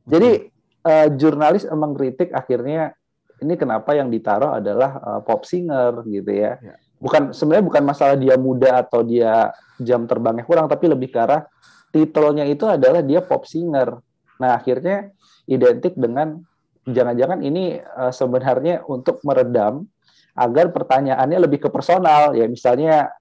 Jadi 0.09 0.49
uh, 0.83 1.07
jurnalis 1.13 1.69
emang 1.69 1.93
kritik 1.93 2.33
akhirnya 2.33 2.97
ini 3.39 3.53
kenapa 3.53 3.93
yang 3.93 4.09
ditaruh 4.09 4.57
adalah 4.57 4.97
uh, 4.99 5.21
pop 5.21 5.45
singer 5.45 6.01
gitu 6.09 6.33
ya. 6.33 6.57
ya. 6.57 6.75
Bukan 6.97 7.35
sebenarnya 7.35 7.65
bukan 7.69 7.83
masalah 7.85 8.15
dia 8.17 8.35
muda 8.39 8.81
atau 8.81 9.05
dia 9.05 9.53
jam 9.77 10.09
terbangnya 10.09 10.47
kurang 10.47 10.65
tapi 10.65 10.89
lebih 10.89 11.13
ke 11.13 11.19
arah 11.19 11.45
titelnya 11.93 12.49
itu 12.49 12.65
adalah 12.65 13.05
dia 13.05 13.21
pop 13.21 13.45
singer. 13.45 14.01
Nah, 14.41 14.57
akhirnya 14.57 15.13
identik 15.45 15.93
dengan 15.93 16.41
jangan-jangan 16.89 17.39
ini 17.45 17.77
uh, 17.79 18.09
sebenarnya 18.09 18.81
untuk 18.89 19.21
meredam 19.21 19.85
agar 20.33 20.73
pertanyaannya 20.73 21.37
lebih 21.45 21.61
ke 21.61 21.69
personal 21.69 22.33
ya 22.33 22.49
misalnya 22.49 23.13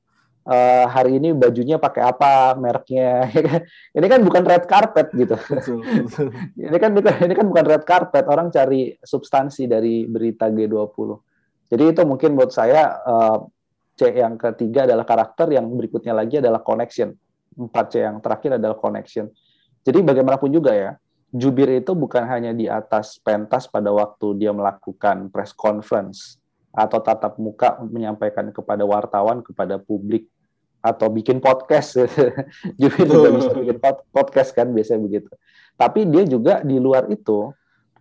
uh, 0.47 0.87
hari 0.91 1.19
ini 1.19 1.35
bajunya 1.35 1.79
pakai 1.79 2.03
apa, 2.03 2.55
mereknya. 2.59 3.31
Ini 3.97 4.07
kan 4.07 4.21
bukan 4.27 4.43
red 4.43 4.65
carpet 4.67 5.09
gitu. 5.15 5.37
ini 6.59 6.77
kan 6.81 6.91
ini 6.97 7.35
kan 7.37 7.47
bukan 7.47 7.65
red 7.67 7.85
carpet. 7.85 8.25
Orang 8.27 8.51
cari 8.51 8.97
substansi 8.99 9.69
dari 9.71 10.09
berita 10.09 10.49
G20. 10.51 11.09
Jadi 11.73 11.85
itu 11.89 12.03
mungkin 12.05 12.37
buat 12.37 12.53
saya 12.53 13.01
uh, 13.05 13.39
C 13.97 14.13
yang 14.13 14.37
ketiga 14.41 14.85
adalah 14.89 15.05
karakter, 15.05 15.53
yang 15.53 15.69
berikutnya 15.73 16.13
lagi 16.17 16.41
adalah 16.41 16.61
connection. 16.61 17.13
Empat 17.53 17.87
C 17.93 18.05
yang 18.05 18.19
terakhir 18.21 18.57
adalah 18.57 18.77
connection. 18.77 19.29
Jadi 19.83 19.99
bagaimanapun 20.01 20.49
juga 20.53 20.73
ya, 20.73 20.91
jubir 21.33 21.69
itu 21.73 21.97
bukan 21.97 22.25
hanya 22.29 22.53
di 22.53 22.69
atas 22.69 23.17
pentas 23.21 23.65
pada 23.69 23.89
waktu 23.89 24.37
dia 24.37 24.53
melakukan 24.53 25.33
press 25.33 25.57
conference 25.57 26.42
atau 26.73 26.99
tatap 27.05 27.37
muka 27.37 27.76
menyampaikan 27.85 28.49
kepada 28.49 28.83
wartawan, 28.88 29.45
kepada 29.45 29.76
publik 29.76 30.26
atau 30.83 31.07
bikin 31.12 31.38
podcast. 31.38 32.00
Jubir 32.81 33.07
juga 33.07 33.29
bisa 33.37 33.50
bikin 33.55 33.79
podcast 34.11 34.50
kan 34.57 34.73
biasanya 34.73 35.00
begitu. 35.05 35.31
Tapi 35.76 36.09
dia 36.09 36.25
juga 36.26 36.64
di 36.64 36.76
luar 36.81 37.07
itu, 37.12 37.52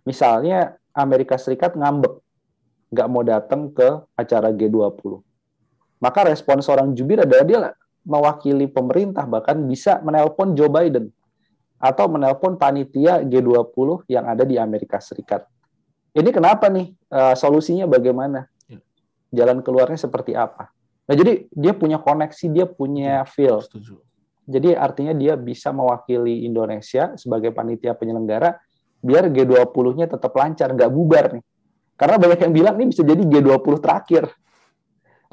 misalnya 0.02 0.74
Amerika 0.92 1.36
Serikat 1.36 1.76
ngambek, 1.76 2.18
nggak 2.92 3.08
mau 3.08 3.22
datang 3.24 3.72
ke 3.72 3.88
acara 4.18 4.52
G20. 4.52 5.20
Maka 6.02 6.20
respon 6.26 6.58
seorang 6.58 6.92
jubir 6.98 7.22
adalah 7.22 7.46
dia 7.46 7.60
mewakili 8.02 8.66
pemerintah, 8.66 9.22
bahkan 9.24 9.54
bisa 9.64 10.02
menelpon 10.02 10.58
Joe 10.58 10.68
Biden 10.68 11.14
atau 11.78 12.06
menelpon 12.10 12.58
panitia 12.58 13.22
G20 13.22 14.06
yang 14.10 14.26
ada 14.26 14.42
di 14.42 14.58
Amerika 14.58 14.98
Serikat. 14.98 15.46
Ini 16.12 16.28
kenapa 16.28 16.68
nih? 16.68 16.92
Uh, 17.08 17.32
solusinya 17.32 17.88
bagaimana? 17.88 18.51
Jalan 19.32 19.64
keluarnya 19.64 19.96
seperti 19.96 20.36
apa? 20.36 20.68
Nah, 21.08 21.14
jadi 21.16 21.48
dia 21.50 21.72
punya 21.74 21.98
koneksi, 21.98 22.46
dia 22.52 22.68
punya 22.68 23.24
feel. 23.26 23.58
Setuju. 23.64 23.98
Jadi 24.46 24.74
artinya 24.74 25.14
dia 25.16 25.38
bisa 25.38 25.70
mewakili 25.72 26.44
Indonesia 26.44 27.14
sebagai 27.16 27.54
panitia 27.54 27.94
penyelenggara 27.94 28.58
biar 29.02 29.30
G20-nya 29.30 30.06
tetap 30.06 30.30
lancar, 30.34 30.70
nggak 30.74 30.90
bubar 30.90 31.38
nih. 31.38 31.44
Karena 31.98 32.16
banyak 32.18 32.40
yang 32.42 32.52
bilang 32.54 32.74
ini 32.78 32.90
bisa 32.90 33.02
jadi 33.02 33.22
G20 33.22 33.76
terakhir. 33.82 34.24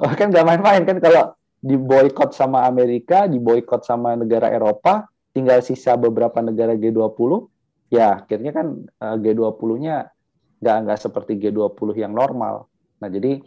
Oh, 0.00 0.08
kan 0.16 0.32
nggak 0.32 0.48
main-main 0.48 0.80
kan 0.88 0.96
kalau 0.96 1.36
diboykot 1.60 2.32
sama 2.32 2.64
Amerika, 2.64 3.28
diboykot 3.28 3.84
sama 3.84 4.16
negara 4.16 4.48
Eropa, 4.48 5.04
tinggal 5.36 5.60
sisa 5.60 5.92
beberapa 5.92 6.40
negara 6.40 6.72
G20, 6.72 7.44
ya 7.92 8.24
akhirnya 8.24 8.48
kan 8.56 8.66
eh, 8.80 9.16
G20-nya 9.20 10.08
nggak 10.64 10.76
nggak 10.88 10.98
seperti 11.04 11.36
G20 11.36 12.00
yang 12.00 12.16
normal. 12.16 12.64
Nah 12.96 13.08
jadi 13.12 13.44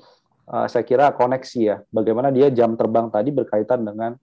uh, 0.50 0.68
saya 0.68 0.84
kira 0.84 1.14
koneksi 1.14 1.60
ya. 1.60 1.78
Bagaimana 1.94 2.34
dia 2.34 2.50
jam 2.52 2.76
terbang 2.76 3.08
tadi 3.14 3.30
berkaitan 3.32 3.86
dengan 3.86 4.18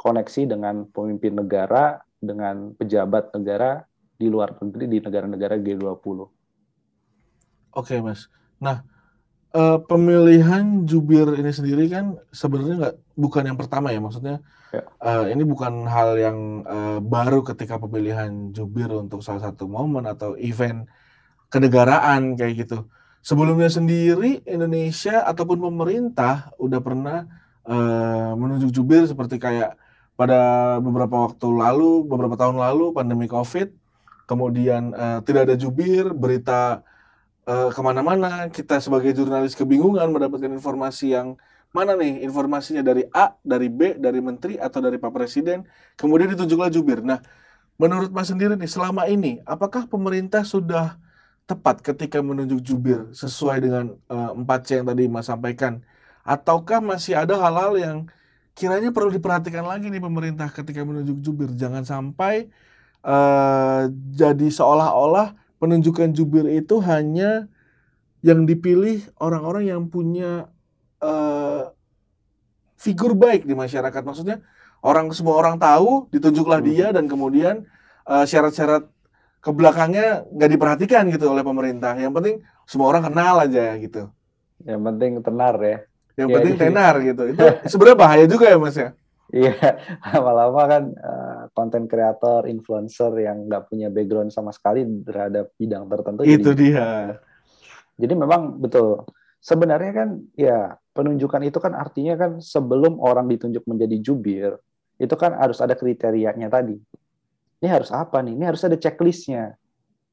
koneksi 0.00 0.56
dengan 0.56 0.88
pemimpin 0.88 1.36
negara, 1.36 2.00
dengan 2.20 2.72
pejabat 2.76 3.32
negara 3.36 3.84
di 4.16 4.28
luar 4.28 4.56
negeri 4.60 4.84
di 4.88 4.98
negara-negara 5.00 5.56
G20. 5.60 6.18
Oke, 7.76 7.94
Mas. 8.04 8.28
Nah, 8.60 8.84
uh, 9.56 9.78
pemilihan 9.80 10.84
jubir 10.84 11.36
ini 11.40 11.48
sendiri 11.48 11.88
kan 11.88 12.18
sebenarnya 12.28 12.76
nggak 12.76 12.96
bukan 13.16 13.42
yang 13.48 13.58
pertama 13.58 13.88
ya, 13.94 14.00
maksudnya 14.02 14.36
ya. 14.74 14.84
Uh, 15.00 15.32
ini 15.32 15.42
bukan 15.48 15.88
hal 15.88 16.16
yang 16.20 16.38
uh, 16.68 16.98
baru 17.00 17.40
ketika 17.40 17.80
pemilihan 17.80 18.52
jubir 18.52 18.92
untuk 18.92 19.24
salah 19.24 19.48
satu 19.48 19.64
momen 19.70 20.04
atau 20.04 20.36
event 20.36 20.84
kenegaraan 21.48 22.36
kayak 22.36 22.68
gitu. 22.68 22.86
Sebelumnya 23.20 23.68
sendiri 23.68 24.40
Indonesia 24.48 25.20
ataupun 25.28 25.60
pemerintah 25.60 26.56
udah 26.56 26.80
pernah 26.80 27.28
uh, 27.68 28.32
menunjuk 28.32 28.72
jubir 28.72 29.04
seperti 29.04 29.36
kayak 29.36 29.76
pada 30.16 30.76
beberapa 30.80 31.28
waktu 31.28 31.48
lalu, 31.48 32.04
beberapa 32.08 32.36
tahun 32.36 32.56
lalu 32.60 32.96
pandemi 32.96 33.28
COVID, 33.28 33.72
kemudian 34.24 34.92
uh, 34.96 35.20
tidak 35.24 35.48
ada 35.48 35.56
jubir, 35.56 36.12
berita 36.16 36.84
uh, 37.44 37.68
ke 37.68 37.80
mana-mana, 37.80 38.48
kita 38.48 38.80
sebagai 38.80 39.12
jurnalis 39.12 39.52
kebingungan 39.52 40.08
mendapatkan 40.12 40.52
informasi 40.52 41.16
yang 41.16 41.36
mana 41.76 41.94
nih? 41.94 42.24
Informasinya 42.26 42.82
dari 42.82 43.06
A, 43.14 43.36
dari 43.44 43.68
B, 43.70 43.96
dari 43.96 44.18
menteri 44.18 44.56
atau 44.58 44.82
dari 44.82 44.96
Pak 44.96 45.12
Presiden, 45.12 45.64
kemudian 45.94 46.32
ditunjuklah 46.32 46.68
jubir. 46.72 47.00
Nah, 47.04 47.22
menurut 47.80 48.12
Mas 48.12 48.28
sendiri 48.28 48.56
nih 48.60 48.68
selama 48.68 49.08
ini 49.08 49.40
apakah 49.48 49.88
pemerintah 49.88 50.44
sudah 50.44 51.00
tepat 51.50 51.82
ketika 51.82 52.22
menunjuk 52.22 52.62
jubir 52.62 53.10
sesuai 53.10 53.58
dengan 53.58 53.98
uh, 54.06 54.30
4C 54.38 54.80
yang 54.82 54.86
tadi 54.86 55.10
Mas 55.10 55.26
sampaikan? 55.26 55.82
Ataukah 56.22 56.78
masih 56.78 57.18
ada 57.18 57.34
hal-hal 57.34 57.74
yang 57.74 57.96
kiranya 58.54 58.94
perlu 58.94 59.10
diperhatikan 59.10 59.66
lagi 59.66 59.90
nih 59.90 59.98
pemerintah 59.98 60.46
ketika 60.46 60.86
menunjuk 60.86 61.18
jubir? 61.18 61.50
Jangan 61.58 61.82
sampai 61.82 62.46
uh, 63.02 63.90
jadi 64.14 64.46
seolah-olah 64.46 65.34
penunjukan 65.58 66.14
jubir 66.14 66.46
itu 66.46 66.78
hanya 66.86 67.50
yang 68.22 68.46
dipilih 68.46 69.02
orang-orang 69.18 69.68
yang 69.68 69.82
punya 69.90 70.46
uh, 71.02 71.72
figur 72.78 73.18
baik 73.18 73.44
di 73.48 73.58
masyarakat. 73.58 74.02
Maksudnya 74.04 74.44
orang 74.80 75.10
semua 75.12 75.36
orang 75.36 75.58
tahu, 75.58 76.06
ditunjuklah 76.14 76.62
hmm. 76.62 76.68
dia 76.70 76.86
dan 76.94 77.10
kemudian 77.10 77.66
uh, 78.06 78.24
syarat-syarat 78.24 78.88
ke 79.40 79.50
belakangnya 79.50 80.28
nggak 80.28 80.50
diperhatikan 80.52 81.08
gitu 81.08 81.32
oleh 81.32 81.40
pemerintah. 81.40 81.96
Yang 81.96 82.12
penting 82.20 82.34
semua 82.68 82.86
orang 82.92 83.08
kenal 83.08 83.40
aja 83.40 83.74
gitu. 83.80 84.12
Yang 84.64 84.80
penting 84.84 85.12
tenar 85.24 85.56
ya. 85.58 85.78
Yang 86.20 86.28
ya, 86.28 86.34
penting 86.36 86.54
tenar 86.60 86.94
gitu. 87.00 87.22
Itu 87.32 87.44
sebenarnya 87.72 87.98
bahaya 87.98 88.24
juga 88.28 88.46
ya 88.52 88.58
mas 88.60 88.76
ya. 88.76 88.90
Iya, 89.30 89.78
lama-lama 90.10 90.62
kan 90.66 90.84
konten 91.54 91.86
uh, 91.86 91.88
kreator, 91.88 92.50
influencer 92.50 93.14
yang 93.22 93.46
nggak 93.46 93.70
punya 93.70 93.86
background 93.86 94.34
sama 94.34 94.50
sekali 94.50 94.82
terhadap 95.06 95.54
bidang 95.54 95.86
tertentu. 95.86 96.26
Itu 96.26 96.50
jadi, 96.50 96.58
dia. 96.58 96.88
Jadi 97.94 98.14
memang 98.18 98.58
betul. 98.58 99.06
Sebenarnya 99.40 99.92
kan 99.94 100.08
ya 100.34 100.74
penunjukan 100.92 101.46
itu 101.46 101.62
kan 101.62 101.72
artinya 101.78 102.18
kan 102.18 102.30
sebelum 102.42 102.98
orang 102.98 103.30
ditunjuk 103.30 103.64
menjadi 103.70 103.96
jubir, 104.02 104.52
itu 104.98 105.14
kan 105.14 105.38
harus 105.38 105.62
ada 105.62 105.78
kriterianya 105.78 106.50
tadi. 106.50 106.76
Ini 107.60 107.68
harus 107.68 107.92
apa 107.92 108.24
nih? 108.24 108.34
Ini 108.40 108.44
harus 108.48 108.64
ada 108.64 108.76
checklistnya, 108.80 109.54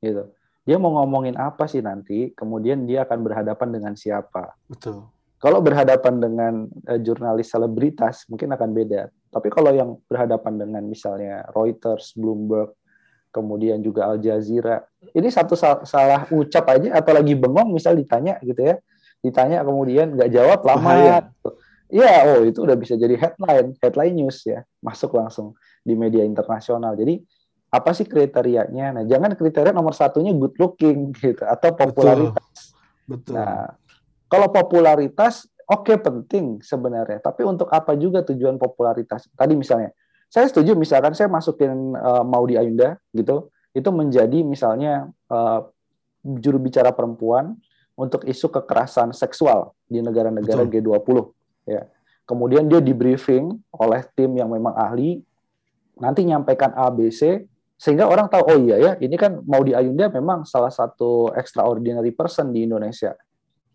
gitu. 0.04 0.28
Dia 0.68 0.76
mau 0.76 0.92
ngomongin 1.00 1.40
apa 1.40 1.64
sih 1.64 1.80
nanti? 1.80 2.36
Kemudian 2.36 2.84
dia 2.84 3.08
akan 3.08 3.24
berhadapan 3.24 3.70
dengan 3.72 3.94
siapa? 3.96 4.52
Betul. 4.68 5.08
Kalau 5.40 5.64
berhadapan 5.64 6.20
dengan 6.20 6.54
uh, 6.68 7.00
jurnalis 7.00 7.48
selebritas 7.48 8.28
mungkin 8.28 8.52
akan 8.52 8.70
beda. 8.76 9.08
Tapi 9.32 9.48
kalau 9.48 9.72
yang 9.72 9.96
berhadapan 10.12 10.60
dengan 10.60 10.84
misalnya 10.84 11.48
Reuters, 11.56 12.12
Bloomberg, 12.20 12.76
kemudian 13.32 13.80
juga 13.80 14.10
Al 14.10 14.18
Jazeera, 14.18 14.82
ini 15.14 15.30
satu 15.30 15.54
salah 15.56 16.26
ucap 16.34 16.66
aja 16.74 17.00
atau 17.00 17.14
lagi 17.14 17.38
bengong 17.38 17.70
misal 17.70 17.94
ditanya 17.94 18.42
gitu 18.42 18.60
ya, 18.66 18.76
ditanya 19.22 19.62
kemudian 19.62 20.18
nggak 20.18 20.32
jawab 20.34 20.60
lama 20.66 20.92
ya. 20.98 21.18
Iya, 21.88 22.14
oh 22.34 22.42
itu 22.44 22.60
udah 22.66 22.76
bisa 22.76 23.00
jadi 23.00 23.16
headline, 23.16 23.78
headline 23.80 24.16
news 24.18 24.42
ya, 24.44 24.66
masuk 24.84 25.16
langsung 25.16 25.54
di 25.86 25.94
media 25.94 26.26
internasional. 26.26 26.98
Jadi 26.98 27.24
apa 27.68 27.92
sih 27.92 28.08
kriterianya? 28.08 28.96
Nah, 28.96 29.04
jangan 29.04 29.36
kriteria 29.36 29.76
nomor 29.76 29.92
satunya 29.92 30.32
good 30.32 30.56
looking 30.56 31.12
gitu 31.16 31.44
atau 31.44 31.76
popularitas. 31.76 32.76
Betul. 33.08 33.08
Betul. 33.08 33.34
Nah, 33.40 33.72
kalau 34.28 34.48
popularitas 34.52 35.48
oke 35.68 35.88
okay, 35.88 35.98
penting 36.00 36.60
sebenarnya, 36.64 37.20
tapi 37.24 37.44
untuk 37.44 37.72
apa 37.72 37.96
juga 37.96 38.24
tujuan 38.24 38.60
popularitas? 38.60 39.28
Tadi 39.36 39.56
misalnya, 39.56 39.92
saya 40.28 40.48
setuju 40.48 40.76
misalkan 40.76 41.16
saya 41.16 41.32
masukin 41.32 41.96
uh, 41.96 42.24
Maudi 42.24 42.60
Ayunda 42.60 43.00
gitu, 43.16 43.52
itu 43.72 43.90
menjadi 43.92 44.44
misalnya 44.44 45.08
uh, 45.32 45.68
juru 46.24 46.60
bicara 46.60 46.92
perempuan 46.92 47.56
untuk 47.96 48.28
isu 48.28 48.52
kekerasan 48.52 49.16
seksual 49.16 49.72
di 49.88 50.04
negara-negara 50.04 50.68
G20 50.68 51.18
ya. 51.68 51.88
Kemudian 52.28 52.68
dia 52.68 52.84
di 52.84 52.92
briefing 52.92 53.56
oleh 53.72 54.04
tim 54.12 54.36
yang 54.36 54.52
memang 54.52 54.76
ahli, 54.76 55.24
nanti 55.96 56.28
nyampaikan 56.28 56.76
ABC 56.76 57.48
sehingga 57.78 58.10
orang 58.10 58.26
tahu 58.26 58.44
oh 58.50 58.58
iya 58.66 58.78
ya, 58.82 58.92
ini 58.98 59.14
kan 59.14 59.38
Maudi 59.46 59.78
Ayunda 59.78 60.10
memang 60.10 60.50
salah 60.50 60.74
satu 60.74 61.30
extraordinary 61.38 62.10
person 62.10 62.50
di 62.50 62.66
Indonesia. 62.66 63.14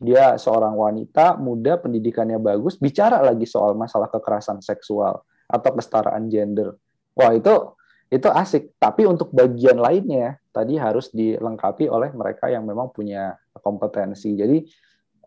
Dia 0.02 0.35
seorang 0.35 0.75
wanita 0.75 1.38
muda 1.38 1.78
pendidikannya 1.78 2.42
bagus 2.42 2.75
bicara 2.75 3.23
lagi 3.23 3.47
soal 3.47 3.78
masalah 3.78 4.11
kekerasan 4.11 4.59
seksual 4.59 5.23
atau 5.47 5.71
kesetaraan 5.78 6.26
gender. 6.26 6.75
Wah 7.14 7.30
itu 7.30 7.78
itu 8.11 8.26
asik. 8.26 8.75
Tapi 8.82 9.06
untuk 9.06 9.30
bagian 9.30 9.78
lainnya 9.78 10.35
tadi 10.50 10.75
harus 10.75 11.06
dilengkapi 11.14 11.87
oleh 11.87 12.11
mereka 12.11 12.50
yang 12.50 12.66
memang 12.66 12.90
punya 12.90 13.38
kompetensi. 13.62 14.35
Jadi 14.35 14.66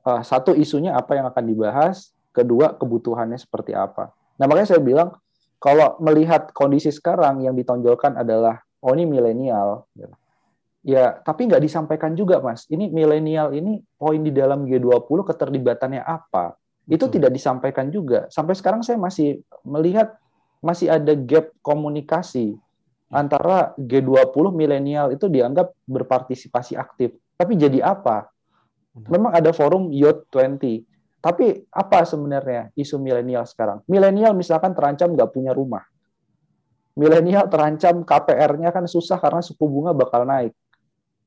uh, 0.03 0.19
satu 0.19 0.51
isunya 0.51 0.91
apa 0.91 1.15
yang 1.15 1.31
akan 1.31 1.43
dibahas 1.47 2.11
kedua 2.35 2.75
kebutuhannya 2.75 3.39
seperti 3.39 3.71
apa. 3.71 4.11
Nah 4.35 4.45
makanya 4.51 4.75
saya 4.75 4.83
bilang 4.83 5.15
kalau 5.63 5.95
melihat 6.03 6.51
kondisi 6.51 6.91
sekarang 6.91 7.41
yang 7.41 7.55
ditonjolkan 7.55 8.19
adalah 8.19 8.61
oh 8.85 8.93
ini 8.93 9.09
milenial. 9.09 9.89
Ya, 10.85 11.17
tapi 11.25 11.49
nggak 11.49 11.65
disampaikan 11.65 12.13
juga, 12.13 12.37
Mas. 12.37 12.69
Ini 12.69 12.93
milenial 12.93 13.57
ini 13.57 13.81
poin 13.97 14.21
di 14.21 14.29
dalam 14.29 14.69
G20 14.69 15.25
keterlibatannya 15.25 16.05
apa? 16.05 16.53
Itu 16.85 17.09
tidak 17.09 17.33
disampaikan 17.33 17.89
juga. 17.89 18.29
Sampai 18.29 18.53
sekarang 18.53 18.85
saya 18.85 19.01
masih 19.01 19.41
melihat 19.65 20.13
masih 20.61 20.93
ada 20.93 21.17
gap 21.17 21.49
komunikasi 21.65 22.53
antara 23.09 23.73
G20 23.81 24.53
milenial 24.53 25.09
itu 25.09 25.25
dianggap 25.25 25.73
berpartisipasi 25.89 26.77
aktif. 26.77 27.17
Tapi 27.33 27.57
jadi 27.57 27.81
apa? 27.81 28.29
Memang 29.09 29.33
ada 29.33 29.49
forum 29.49 29.89
Youth 29.89 30.29
20. 30.29 30.85
Tapi 31.25 31.65
apa 31.73 32.05
sebenarnya 32.05 32.69
isu 32.77 33.01
milenial 33.01 33.49
sekarang? 33.49 33.81
Milenial 33.89 34.37
misalkan 34.37 34.77
terancam 34.77 35.17
nggak 35.17 35.33
punya 35.33 35.57
rumah. 35.57 35.81
Milenial 36.95 37.51
terancam 37.51 38.07
KPR-nya 38.07 38.71
kan 38.71 38.87
susah 38.87 39.19
karena 39.19 39.43
suku 39.43 39.67
bunga 39.67 39.91
bakal 39.91 40.23
naik 40.23 40.55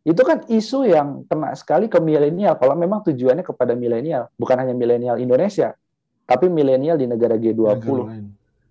itu 0.08 0.22
kan 0.24 0.40
isu 0.48 0.88
yang 0.88 1.28
kena 1.28 1.52
sekali 1.52 1.84
ke 1.84 2.00
milenial 2.00 2.56
kalau 2.56 2.72
memang 2.72 3.04
tujuannya 3.04 3.44
kepada 3.44 3.76
milenial, 3.76 4.32
bukan 4.40 4.56
hanya 4.56 4.72
milenial 4.72 5.20
Indonesia, 5.20 5.76
tapi 6.24 6.48
milenial 6.48 6.96
di 6.96 7.04
negara 7.04 7.36
G20. 7.36 7.84
Negara 7.84 8.16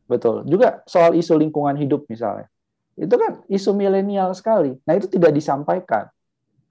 Betul. 0.10 0.48
Juga 0.50 0.82
soal 0.90 1.14
isu 1.14 1.38
lingkungan 1.38 1.78
hidup 1.78 2.10
misalnya. 2.10 2.50
Itu 2.98 3.14
kan 3.20 3.46
isu 3.46 3.76
milenial 3.78 4.34
sekali. 4.34 4.74
Nah, 4.88 4.98
itu 4.98 5.06
tidak 5.12 5.36
disampaikan. 5.36 6.10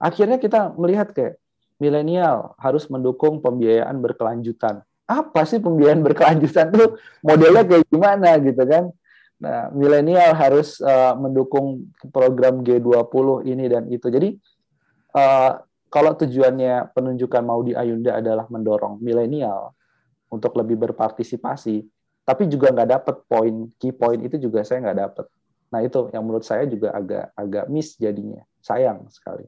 Akhirnya 0.01 0.35
kita 0.35 0.75
melihat 0.75 1.15
kayak 1.15 1.39
milenial 1.79 2.57
harus 2.59 2.89
mendukung 2.91 3.39
pembiayaan 3.39 3.95
berkelanjutan. 4.03 4.83
Apa 5.07 5.47
sih 5.47 5.63
pembiayaan 5.63 6.03
berkelanjutan 6.03 6.75
itu 6.75 6.99
modelnya 7.23 7.63
kayak 7.63 7.87
gimana 7.87 8.35
gitu 8.43 8.63
kan? 8.67 8.91
Nah, 9.37 9.69
milenial 9.69 10.33
harus 10.33 10.81
uh, 10.81 11.13
mendukung 11.13 11.93
program 12.09 12.65
G20 12.65 13.45
ini 13.45 13.65
dan 13.69 13.85
itu. 13.85 14.09
Jadi 14.09 14.33
uh, 15.13 15.61
kalau 15.93 16.11
tujuannya 16.17 16.89
penunjukan 16.91 17.45
Maudi 17.45 17.77
Ayunda 17.77 18.17
adalah 18.17 18.49
mendorong 18.49 18.97
milenial 18.97 19.77
untuk 20.33 20.57
lebih 20.57 20.75
berpartisipasi, 20.89 21.85
tapi 22.25 22.49
juga 22.49 22.73
nggak 22.73 22.89
dapat 22.97 23.15
poin 23.29 23.69
key 23.77 23.93
point 23.93 24.19
itu 24.25 24.41
juga 24.41 24.65
saya 24.65 24.83
nggak 24.89 24.99
dapat. 25.05 25.25
Nah 25.69 25.79
itu 25.85 26.09
yang 26.11 26.23
menurut 26.25 26.43
saya 26.43 26.65
juga 26.65 26.91
agak 26.97 27.31
agak 27.37 27.65
miss 27.69 27.93
jadinya, 27.95 28.41
sayang 28.59 29.05
sekali. 29.13 29.45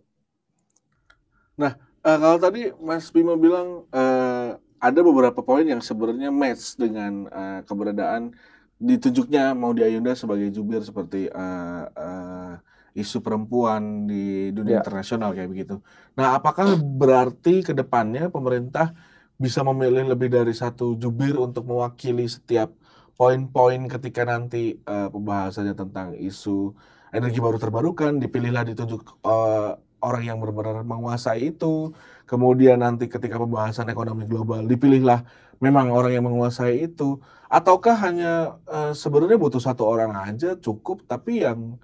Nah 1.58 1.75
uh, 2.06 2.17
kalau 2.21 2.38
tadi 2.38 2.71
Mas 2.78 3.10
Bima 3.10 3.34
bilang 3.36 3.89
uh, 3.89 4.56
ada 4.80 4.99
beberapa 5.04 5.43
poin 5.43 5.67
yang 5.67 5.84
sebenarnya 5.84 6.32
match 6.32 6.80
dengan 6.80 7.28
uh, 7.28 7.60
keberadaan 7.67 8.32
ditunjuknya 8.79 9.51
Maudi 9.53 9.83
Ayunda 9.83 10.15
sebagai 10.15 10.47
jubir 10.55 10.79
seperti 10.81 11.27
uh, 11.27 11.83
uh, 11.91 12.53
isu 12.95 13.19
perempuan 13.19 14.07
di 14.07 14.55
dunia 14.55 14.79
ya. 14.79 14.81
internasional 14.81 15.35
kayak 15.35 15.51
begitu. 15.51 15.75
Nah, 16.15 16.39
apakah 16.39 16.79
berarti 16.79 17.61
ke 17.61 17.75
depannya 17.75 18.31
pemerintah 18.31 18.95
bisa 19.35 19.63
memilih 19.67 20.07
lebih 20.07 20.31
dari 20.31 20.55
satu 20.55 20.95
jubir 20.95 21.35
untuk 21.39 21.67
mewakili 21.67 22.27
setiap 22.27 22.71
poin-poin 23.19 23.83
ketika 23.91 24.23
nanti 24.23 24.79
uh, 24.87 25.11
pembahasannya 25.11 25.75
tentang 25.75 26.15
isu 26.15 26.71
energi 27.11 27.39
baru 27.43 27.59
terbarukan, 27.59 28.15
dipilihlah 28.15 28.63
ditunjuk 28.63 29.19
uh, 29.27 29.75
orang 29.99 30.23
yang 30.25 30.38
benar-benar 30.39 30.83
menguasai 30.83 31.53
itu. 31.55 31.95
Kemudian 32.29 32.81
nanti 32.85 33.09
ketika 33.09 33.41
pembahasan 33.41 33.89
ekonomi 33.89 34.29
global, 34.29 34.63
dipilihlah 34.63 35.25
memang 35.59 35.89
orang 35.89 36.15
yang 36.15 36.25
menguasai 36.25 36.85
itu. 36.85 37.17
Ataukah 37.49 37.97
hanya 38.05 38.62
uh, 38.69 38.93
sebenarnya 38.93 39.41
butuh 39.41 39.62
satu 39.62 39.83
orang 39.85 40.13
aja 40.13 40.53
cukup, 40.59 41.01
tapi 41.09 41.41
yang 41.41 41.81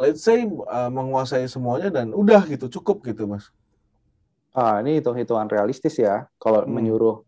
let's 0.00 0.24
say 0.24 0.48
uh, 0.48 0.88
menguasai 0.88 1.44
semuanya 1.44 1.92
dan 1.92 2.16
udah 2.16 2.48
gitu 2.48 2.72
cukup 2.80 3.04
gitu 3.04 3.28
mas 3.28 3.52
ah 4.56 4.80
ini 4.82 4.98
hitung-hitungan 4.98 5.46
realistis 5.46 6.00
ya 6.00 6.26
kalau 6.40 6.64
hmm. 6.64 6.72
menyuruh 6.72 7.22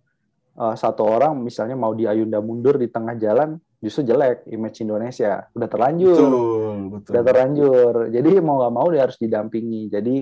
uh, 0.59 0.75
satu 0.75 1.05
orang 1.07 1.37
misalnya 1.39 1.77
mau 1.77 1.93
di 1.93 2.09
Ayunda 2.09 2.41
mundur 2.41 2.81
di 2.81 2.89
tengah 2.89 3.15
jalan 3.21 3.61
justru 3.83 4.07
jelek 4.07 4.47
image 4.47 4.79
Indonesia 4.87 5.51
udah 5.53 5.69
terlanjur 5.69 6.15
betul, 6.15 6.77
betul. 6.95 7.11
udah 7.11 7.23
terlanjur 7.27 7.93
jadi 8.15 8.31
mau 8.39 8.63
nggak 8.63 8.75
mau 8.75 8.87
dia 8.95 9.03
harus 9.05 9.19
didampingi 9.19 9.91
jadi 9.91 10.17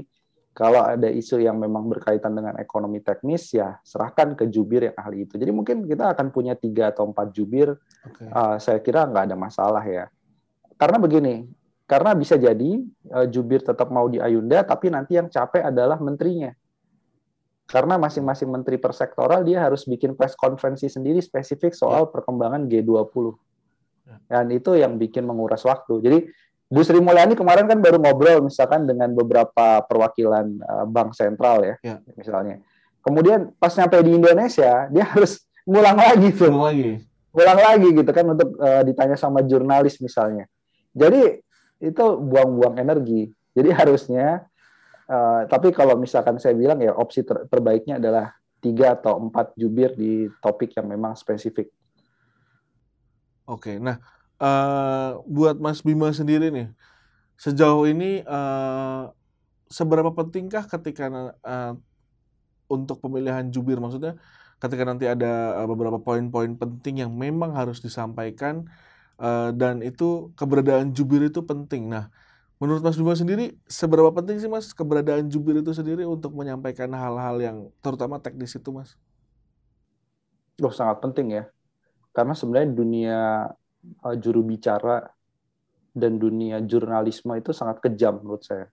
kalau 0.51 0.83
ada 0.83 1.07
isu 1.07 1.39
yang 1.39 1.61
memang 1.61 1.87
berkaitan 1.87 2.35
dengan 2.35 2.59
ekonomi 2.59 3.05
teknis 3.05 3.53
ya 3.55 3.77
serahkan 3.85 4.35
ke 4.35 4.49
jubir 4.49 4.91
yang 4.91 4.97
ahli 4.97 5.29
itu 5.29 5.37
jadi 5.37 5.53
mungkin 5.53 5.85
kita 5.85 6.17
akan 6.17 6.33
punya 6.33 6.57
tiga 6.57 6.91
atau 6.91 7.07
empat 7.07 7.31
jubir 7.37 7.77
okay. 8.03 8.27
uh, 8.33 8.57
saya 8.57 8.81
kira 8.81 9.05
nggak 9.07 9.31
ada 9.31 9.37
masalah 9.37 9.85
ya 9.85 10.09
karena 10.81 10.97
begini 10.97 11.45
karena 11.91 12.15
bisa 12.15 12.39
jadi 12.39 12.87
uh, 13.11 13.27
jubir 13.27 13.67
tetap 13.67 13.91
mau 13.91 14.07
di 14.07 14.23
Ayunda, 14.23 14.63
tapi 14.63 14.95
nanti 14.95 15.19
yang 15.19 15.27
capek 15.27 15.75
adalah 15.75 15.99
menterinya. 15.99 16.55
Karena 17.67 17.99
masing-masing 17.99 18.47
menteri 18.47 18.79
persektoral 18.79 19.43
dia 19.43 19.67
harus 19.67 19.83
bikin 19.91 20.15
press 20.15 20.39
konferensi 20.39 20.87
sendiri 20.87 21.19
spesifik 21.19 21.75
soal 21.75 22.07
perkembangan 22.07 22.71
G20. 22.71 23.35
Dan 24.27 24.51
itu 24.51 24.75
yang 24.75 24.99
bikin 24.99 25.27
menguras 25.27 25.63
waktu. 25.63 26.03
Jadi 26.03 26.19
Bu 26.71 26.87
Sri 26.87 27.03
Mulyani 27.03 27.35
kemarin 27.35 27.67
kan 27.67 27.83
baru 27.83 27.99
ngobrol 27.99 28.47
misalkan 28.47 28.87
dengan 28.87 29.11
beberapa 29.11 29.83
perwakilan 29.91 30.47
uh, 30.63 30.87
bank 30.87 31.19
sentral 31.19 31.67
ya, 31.67 31.75
ya, 31.83 31.99
misalnya. 32.15 32.63
Kemudian 33.03 33.51
pas 33.59 33.75
nyampe 33.75 33.99
di 34.07 34.15
Indonesia, 34.15 34.87
dia 34.87 35.05
harus 35.11 35.43
ngulang 35.67 35.99
lagi 35.99 36.31
tuh. 36.31 36.47
Ngulang 36.47 36.71
lagi. 36.71 36.91
Ngulang 37.35 37.59
lagi 37.59 37.89
gitu 37.91 38.11
kan 38.15 38.27
untuk 38.31 38.49
uh, 38.63 38.83
ditanya 38.87 39.19
sama 39.19 39.43
jurnalis 39.43 39.99
misalnya. 39.99 40.47
Jadi 40.95 41.43
itu 41.83 42.05
buang-buang 42.23 42.79
energi. 42.79 43.35
Jadi 43.51 43.71
harusnya, 43.75 44.47
uh, 45.11 45.51
tapi 45.51 45.75
kalau 45.75 45.99
misalkan 45.99 46.39
saya 46.39 46.55
bilang 46.55 46.79
ya 46.79 46.95
opsi 46.95 47.27
ter 47.27 47.51
terbaiknya 47.51 47.99
adalah 47.99 48.31
tiga 48.63 48.95
atau 48.95 49.19
empat 49.19 49.59
jubir 49.59 49.97
di 49.99 50.31
topik 50.39 50.71
yang 50.79 50.87
memang 50.87 51.19
spesifik. 51.19 51.67
Oke, 53.51 53.83
nah 53.83 53.99
uh, 54.39 55.19
buat 55.27 55.59
Mas 55.59 55.83
Bima 55.83 56.15
sendiri 56.15 56.55
nih, 56.55 56.71
sejauh 57.35 57.83
ini 57.91 58.23
uh, 58.23 59.11
seberapa 59.67 60.15
pentingkah 60.15 60.71
ketika 60.71 61.11
uh, 61.43 61.75
untuk 62.71 63.03
pemilihan 63.03 63.51
jubir 63.51 63.83
maksudnya 63.83 64.15
ketika 64.63 64.87
nanti 64.87 65.09
ada 65.11 65.65
beberapa 65.67 65.99
poin-poin 65.99 66.53
penting 66.55 67.03
yang 67.03 67.11
memang 67.11 67.57
harus 67.57 67.81
disampaikan 67.83 68.69
uh, 69.19 69.51
dan 69.57 69.81
itu 69.81 70.31
keberadaan 70.37 70.93
jubir 70.93 71.27
itu 71.27 71.41
penting. 71.43 71.89
Nah, 71.89 72.13
menurut 72.61 72.85
Mas 72.85 73.01
Bima 73.01 73.17
sendiri 73.17 73.57
seberapa 73.67 74.13
penting 74.13 74.37
sih 74.37 74.53
Mas 74.53 74.71
keberadaan 74.77 75.27
jubir 75.33 75.59
itu 75.59 75.73
sendiri 75.73 76.05
untuk 76.05 76.37
menyampaikan 76.37 76.93
hal-hal 76.93 77.41
yang 77.41 77.57
terutama 77.81 78.21
teknis 78.21 78.53
itu 78.53 78.69
Mas? 78.71 78.95
Loh 80.61 80.71
sangat 80.71 81.01
penting 81.01 81.41
ya. 81.41 81.45
Karena 82.21 82.37
sebenarnya 82.37 82.69
dunia 82.69 83.19
uh, 84.05 84.17
juru 84.21 84.45
bicara 84.45 85.09
dan 85.97 86.21
dunia 86.21 86.61
jurnalisme 86.61 87.33
itu 87.41 87.57
sangat 87.57 87.81
kejam 87.81 88.21
menurut 88.21 88.45
saya. 88.45 88.69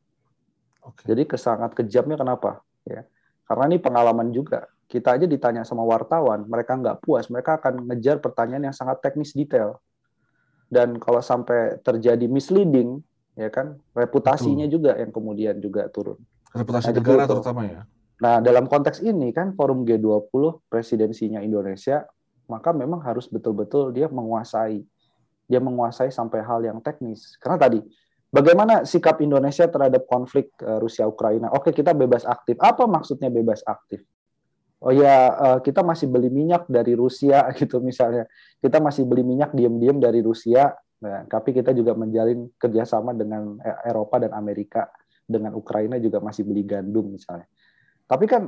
Okay. 0.83 1.15
Jadi 1.15 1.23
kesangat 1.31 1.71
kejamnya 1.79 2.19
kenapa? 2.19 2.59
Ya, 2.83 3.07
karena 3.47 3.71
ini 3.71 3.79
pengalaman 3.79 4.35
juga. 4.35 4.67
Kita 4.91 5.15
aja 5.15 5.23
ditanya 5.23 5.63
sama 5.63 5.87
wartawan, 5.87 6.43
mereka 6.43 6.75
nggak 6.75 7.07
puas, 7.07 7.31
mereka 7.31 7.55
akan 7.55 7.87
ngejar 7.87 8.19
pertanyaan 8.19 8.67
yang 8.67 8.75
sangat 8.75 8.99
teknis 8.99 9.31
detail. 9.31 9.79
Dan 10.67 10.99
kalau 10.99 11.23
sampai 11.23 11.79
terjadi 11.79 12.27
misleading, 12.27 12.99
ya 13.39 13.47
kan, 13.47 13.79
reputasinya 13.95 14.67
Betul. 14.67 14.75
juga 14.75 14.91
yang 14.99 15.11
kemudian 15.15 15.55
juga 15.63 15.87
turun. 15.87 16.19
Reputasi 16.51 16.91
nah, 16.91 16.95
negara 16.99 17.23
terutama 17.23 17.63
ya. 17.63 17.87
Nah, 18.19 18.43
dalam 18.43 18.67
konteks 18.67 18.99
ini 18.99 19.31
kan 19.31 19.55
forum 19.55 19.87
G20 19.87 20.67
presidensinya 20.67 21.39
Indonesia, 21.39 22.03
maka 22.47 22.71
memang 22.71 23.03
harus 23.03 23.27
betul-betul 23.27 23.91
dia 23.91 24.07
menguasai 24.07 24.83
dia 25.47 25.63
menguasai 25.63 26.11
sampai 26.11 26.43
hal 26.43 26.59
yang 26.61 26.79
teknis. 26.83 27.39
Karena 27.39 27.55
tadi, 27.57 27.79
bagaimana 28.29 28.83
sikap 28.83 29.23
Indonesia 29.23 29.65
terhadap 29.65 30.03
konflik 30.05 30.51
uh, 30.59 30.77
Rusia 30.83 31.07
Ukraina? 31.07 31.49
Oke, 31.55 31.71
kita 31.71 31.95
bebas 31.95 32.27
aktif. 32.27 32.59
Apa 32.59 32.83
maksudnya 32.83 33.31
bebas 33.31 33.63
aktif? 33.63 34.03
Oh 34.83 34.93
ya, 34.93 35.33
uh, 35.33 35.59
kita 35.63 35.81
masih 35.81 36.05
beli 36.11 36.29
minyak 36.29 36.67
dari 36.69 36.93
Rusia 36.93 37.47
gitu 37.59 37.79
misalnya. 37.79 38.27
Kita 38.59 38.83
masih 38.83 39.07
beli 39.07 39.23
minyak 39.23 39.55
diam-diam 39.55 39.97
dari 39.97 40.19
Rusia, 40.19 40.75
nah, 40.99 41.23
tapi 41.25 41.55
kita 41.55 41.71
juga 41.71 41.95
menjalin 41.95 42.51
kerjasama 42.59 43.15
dengan 43.15 43.57
e, 43.63 43.71
Eropa 43.89 44.21
dan 44.21 44.35
Amerika. 44.35 44.91
Dengan 45.27 45.59
Ukraina 45.59 45.99
juga 45.99 46.23
masih 46.23 46.47
beli 46.47 46.63
gandum 46.63 47.11
misalnya. 47.11 47.51
Tapi 48.07 48.25
kan 48.31 48.47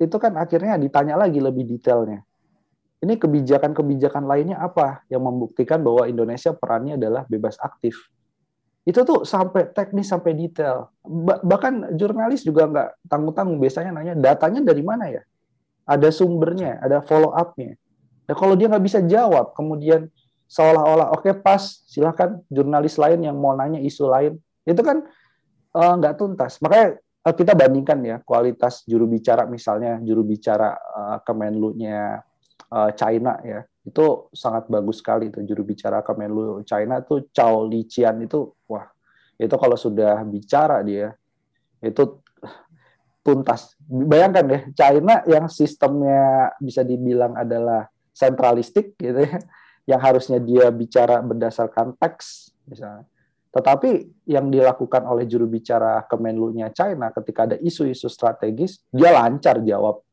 itu 0.00 0.16
kan 0.16 0.32
akhirnya 0.40 0.80
ditanya 0.80 1.12
lagi 1.20 1.44
lebih 1.44 1.68
detailnya 1.68 2.24
ini 3.04 3.14
kebijakan-kebijakan 3.20 4.24
lainnya 4.24 4.56
apa 4.56 5.04
yang 5.12 5.20
membuktikan 5.20 5.84
bahwa 5.84 6.08
Indonesia 6.08 6.56
perannya 6.56 6.96
adalah 6.96 7.28
bebas 7.28 7.60
aktif. 7.60 8.08
Itu 8.86 9.02
tuh 9.02 9.26
sampai 9.26 9.74
teknis 9.74 10.08
sampai 10.08 10.32
detail. 10.32 10.94
bahkan 11.42 11.90
jurnalis 11.98 12.46
juga 12.46 12.70
nggak 12.70 13.10
tanggung-tanggung 13.10 13.58
biasanya 13.58 13.90
nanya 13.90 14.14
datanya 14.14 14.62
dari 14.62 14.80
mana 14.80 15.10
ya? 15.10 15.22
Ada 15.86 16.10
sumbernya, 16.10 16.82
ada 16.82 17.02
follow 17.02 17.34
up-nya. 17.34 17.78
Ya 18.26 18.34
kalau 18.34 18.58
dia 18.58 18.66
nggak 18.66 18.84
bisa 18.86 18.98
jawab, 19.06 19.54
kemudian 19.54 20.10
seolah-olah 20.50 21.14
oke 21.14 21.30
okay, 21.30 21.34
pas, 21.34 21.62
silahkan 21.86 22.42
jurnalis 22.50 22.98
lain 22.98 23.22
yang 23.22 23.38
mau 23.38 23.54
nanya 23.54 23.78
isu 23.78 24.10
lain, 24.10 24.38
itu 24.66 24.82
kan 24.82 25.06
uh, 25.74 25.92
nggak 25.98 26.18
tuntas. 26.18 26.58
Makanya 26.58 26.98
uh, 27.22 27.34
kita 27.34 27.52
bandingkan 27.54 27.98
ya 28.02 28.16
kualitas 28.22 28.82
juru 28.82 29.06
bicara 29.06 29.46
misalnya 29.46 30.02
juru 30.02 30.26
bicara 30.26 30.74
uh, 30.74 31.18
Kemenlu-nya 31.22 32.25
uh, 32.72 32.90
China 32.94 33.38
ya. 33.42 33.62
Itu 33.86 34.30
sangat 34.34 34.66
bagus 34.66 34.98
sekali 34.98 35.30
itu 35.30 35.42
juru 35.46 35.62
bicara 35.62 36.02
Kemenlu 36.02 36.66
China 36.66 36.98
tuh 37.02 37.30
Chao 37.30 37.66
Liqian 37.66 38.18
itu 38.26 38.50
wah 38.66 38.90
itu 39.38 39.54
kalau 39.54 39.78
sudah 39.78 40.22
bicara 40.26 40.82
dia 40.82 41.14
itu 41.78 42.18
tuntas. 43.22 43.78
Bayangkan 43.86 44.44
deh 44.46 44.62
China 44.74 45.22
yang 45.30 45.46
sistemnya 45.46 46.50
bisa 46.58 46.82
dibilang 46.82 47.38
adalah 47.38 47.86
sentralistik 48.10 48.98
gitu 48.98 49.22
ya 49.22 49.38
yang 49.86 50.02
harusnya 50.02 50.42
dia 50.42 50.66
bicara 50.74 51.22
berdasarkan 51.22 51.94
teks 51.96 52.50
misalnya. 52.66 53.06
Tetapi 53.54 54.20
yang 54.28 54.52
dilakukan 54.52 55.08
oleh 55.08 55.24
juru 55.24 55.48
bicara 55.48 56.04
Kemenlu-nya 56.04 56.74
China 56.76 57.08
ketika 57.14 57.48
ada 57.48 57.56
isu-isu 57.56 58.10
strategis 58.10 58.84
dia 58.92 59.14
lancar 59.16 59.62
jawab 59.64 60.04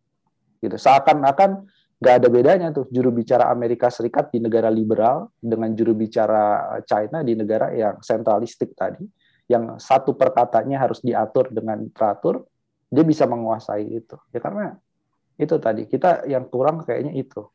gitu. 0.64 0.80
Seakan-akan 0.80 1.68
nggak 2.04 2.20
ada 2.20 2.28
bedanya 2.28 2.68
tuh 2.76 2.92
juru 2.92 3.16
bicara 3.16 3.48
Amerika 3.48 3.88
Serikat 3.88 4.28
di 4.36 4.44
negara 4.44 4.68
liberal 4.68 5.32
dengan 5.40 5.72
juru 5.72 5.96
bicara 5.96 6.76
China 6.84 7.24
di 7.24 7.32
negara 7.32 7.72
yang 7.72 8.04
sentralistik 8.04 8.76
tadi, 8.76 9.08
yang 9.48 9.80
satu 9.80 10.12
perkataannya 10.12 10.76
harus 10.76 11.00
diatur 11.00 11.56
dengan 11.56 11.88
teratur, 11.96 12.44
dia 12.92 13.08
bisa 13.08 13.24
menguasai 13.24 13.88
itu. 13.88 14.20
Ya 14.36 14.44
karena 14.44 14.76
itu 15.40 15.56
tadi 15.64 15.88
kita 15.88 16.28
yang 16.28 16.44
kurang 16.52 16.84
kayaknya 16.84 17.16
itu. 17.16 17.48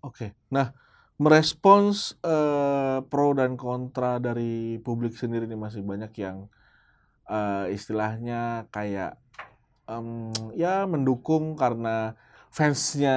Oke, 0.00 0.32
nah 0.48 0.72
merespons 1.20 2.16
uh, 2.24 3.04
pro 3.12 3.36
dan 3.36 3.60
kontra 3.60 4.16
dari 4.16 4.80
publik 4.80 5.20
sendiri 5.20 5.44
ini 5.44 5.54
masih 5.54 5.84
banyak 5.84 6.16
yang 6.16 6.48
uh, 7.28 7.68
istilahnya 7.68 8.66
kayak 8.74 9.21
um, 9.98 10.32
ya 10.56 10.88
mendukung 10.88 11.56
karena 11.58 12.16
fansnya 12.52 13.16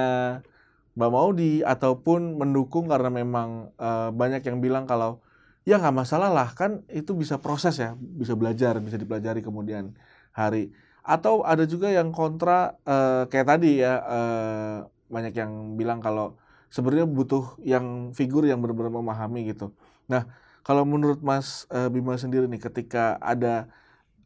Mbak 0.96 1.10
Maudi 1.12 1.60
ataupun 1.60 2.40
mendukung 2.40 2.88
karena 2.88 3.12
memang 3.12 3.72
uh, 3.76 4.08
banyak 4.12 4.40
yang 4.48 4.64
bilang 4.64 4.88
kalau 4.88 5.20
ya 5.68 5.76
nggak 5.76 5.92
masalah 5.92 6.32
lah 6.32 6.48
kan 6.56 6.84
itu 6.88 7.12
bisa 7.12 7.36
proses 7.36 7.76
ya 7.76 7.92
bisa 8.00 8.32
belajar 8.32 8.80
bisa 8.80 8.96
dipelajari 8.96 9.44
kemudian 9.44 9.92
hari 10.32 10.72
atau 11.04 11.44
ada 11.44 11.68
juga 11.68 11.92
yang 11.92 12.10
kontra 12.16 12.80
uh, 12.88 13.28
kayak 13.28 13.46
tadi 13.46 13.84
ya 13.84 14.00
uh, 14.00 14.76
banyak 15.12 15.34
yang 15.36 15.76
bilang 15.76 16.00
kalau 16.00 16.34
sebenarnya 16.72 17.06
butuh 17.06 17.60
yang 17.62 18.10
figur 18.16 18.42
yang 18.42 18.58
benar-benar 18.58 18.90
memahami 18.90 19.54
gitu. 19.54 19.70
Nah 20.10 20.26
kalau 20.66 20.82
menurut 20.82 21.22
Mas 21.22 21.62
Bima 21.94 22.18
sendiri 22.18 22.50
nih 22.50 22.58
ketika 22.58 23.22
ada 23.22 23.70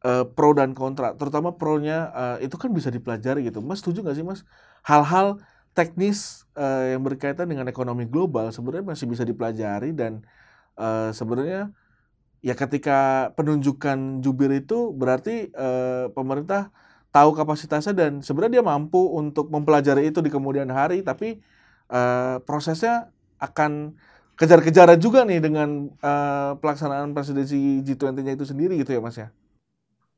uh, 0.04 0.24
pro 0.26 0.52
dan 0.56 0.72
kontra, 0.76 1.14
terutama 1.16 1.54
pro-nya 1.54 2.10
uh, 2.12 2.36
itu 2.40 2.56
kan 2.56 2.70
bisa 2.72 2.88
dipelajari 2.88 3.46
gitu. 3.46 3.60
Mas 3.64 3.84
setuju 3.84 4.04
nggak 4.04 4.16
sih 4.16 4.26
Mas? 4.26 4.40
Hal-hal 4.84 5.40
teknis 5.76 6.44
uh, 6.58 6.92
yang 6.92 7.02
berkaitan 7.06 7.46
dengan 7.46 7.66
ekonomi 7.70 8.04
global 8.08 8.50
sebenarnya 8.50 8.94
masih 8.94 9.06
bisa 9.06 9.22
dipelajari 9.22 9.94
dan 9.94 10.26
uh, 10.74 11.14
sebenarnya 11.14 11.70
ya 12.40 12.56
ketika 12.56 13.30
penunjukan 13.36 14.24
jubir 14.24 14.50
itu 14.50 14.90
berarti 14.96 15.52
uh, 15.54 16.08
pemerintah 16.10 16.72
tahu 17.14 17.36
kapasitasnya 17.36 17.94
dan 17.94 18.12
sebenarnya 18.24 18.60
dia 18.60 18.64
mampu 18.64 18.98
untuk 19.14 19.50
mempelajari 19.52 20.08
itu 20.10 20.24
di 20.24 20.30
kemudian 20.32 20.70
hari 20.72 21.04
tapi 21.04 21.42
uh, 21.90 22.40
prosesnya 22.42 23.12
akan 23.38 23.94
kejar-kejaran 24.40 24.96
juga 24.96 25.28
nih 25.28 25.42
dengan 25.42 25.92
uh, 26.00 26.56
pelaksanaan 26.56 27.12
presidensi 27.12 27.84
G20-nya 27.84 28.32
itu 28.40 28.48
sendiri 28.48 28.80
gitu 28.80 28.96
ya 28.96 29.00
Mas 29.04 29.20
ya. 29.20 29.28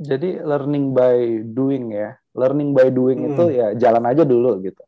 Jadi 0.02 0.42
learning 0.42 0.90
by 0.90 1.46
doing 1.46 1.94
ya. 1.94 2.18
Learning 2.34 2.74
by 2.74 2.90
doing 2.90 3.22
hmm. 3.22 3.30
itu 3.32 3.44
ya 3.54 3.66
jalan 3.78 4.04
aja 4.10 4.26
dulu 4.26 4.58
gitu. 4.66 4.82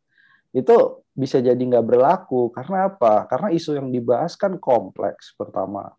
Itu 0.51 1.05
bisa 1.15 1.39
jadi 1.39 1.57
nggak 1.57 1.85
berlaku 1.87 2.51
karena 2.51 2.91
apa? 2.91 3.23
Karena 3.31 3.47
isu 3.55 3.79
yang 3.79 3.87
dibahas 3.89 4.35
kan 4.35 4.59
kompleks 4.59 5.31
pertama. 5.39 5.95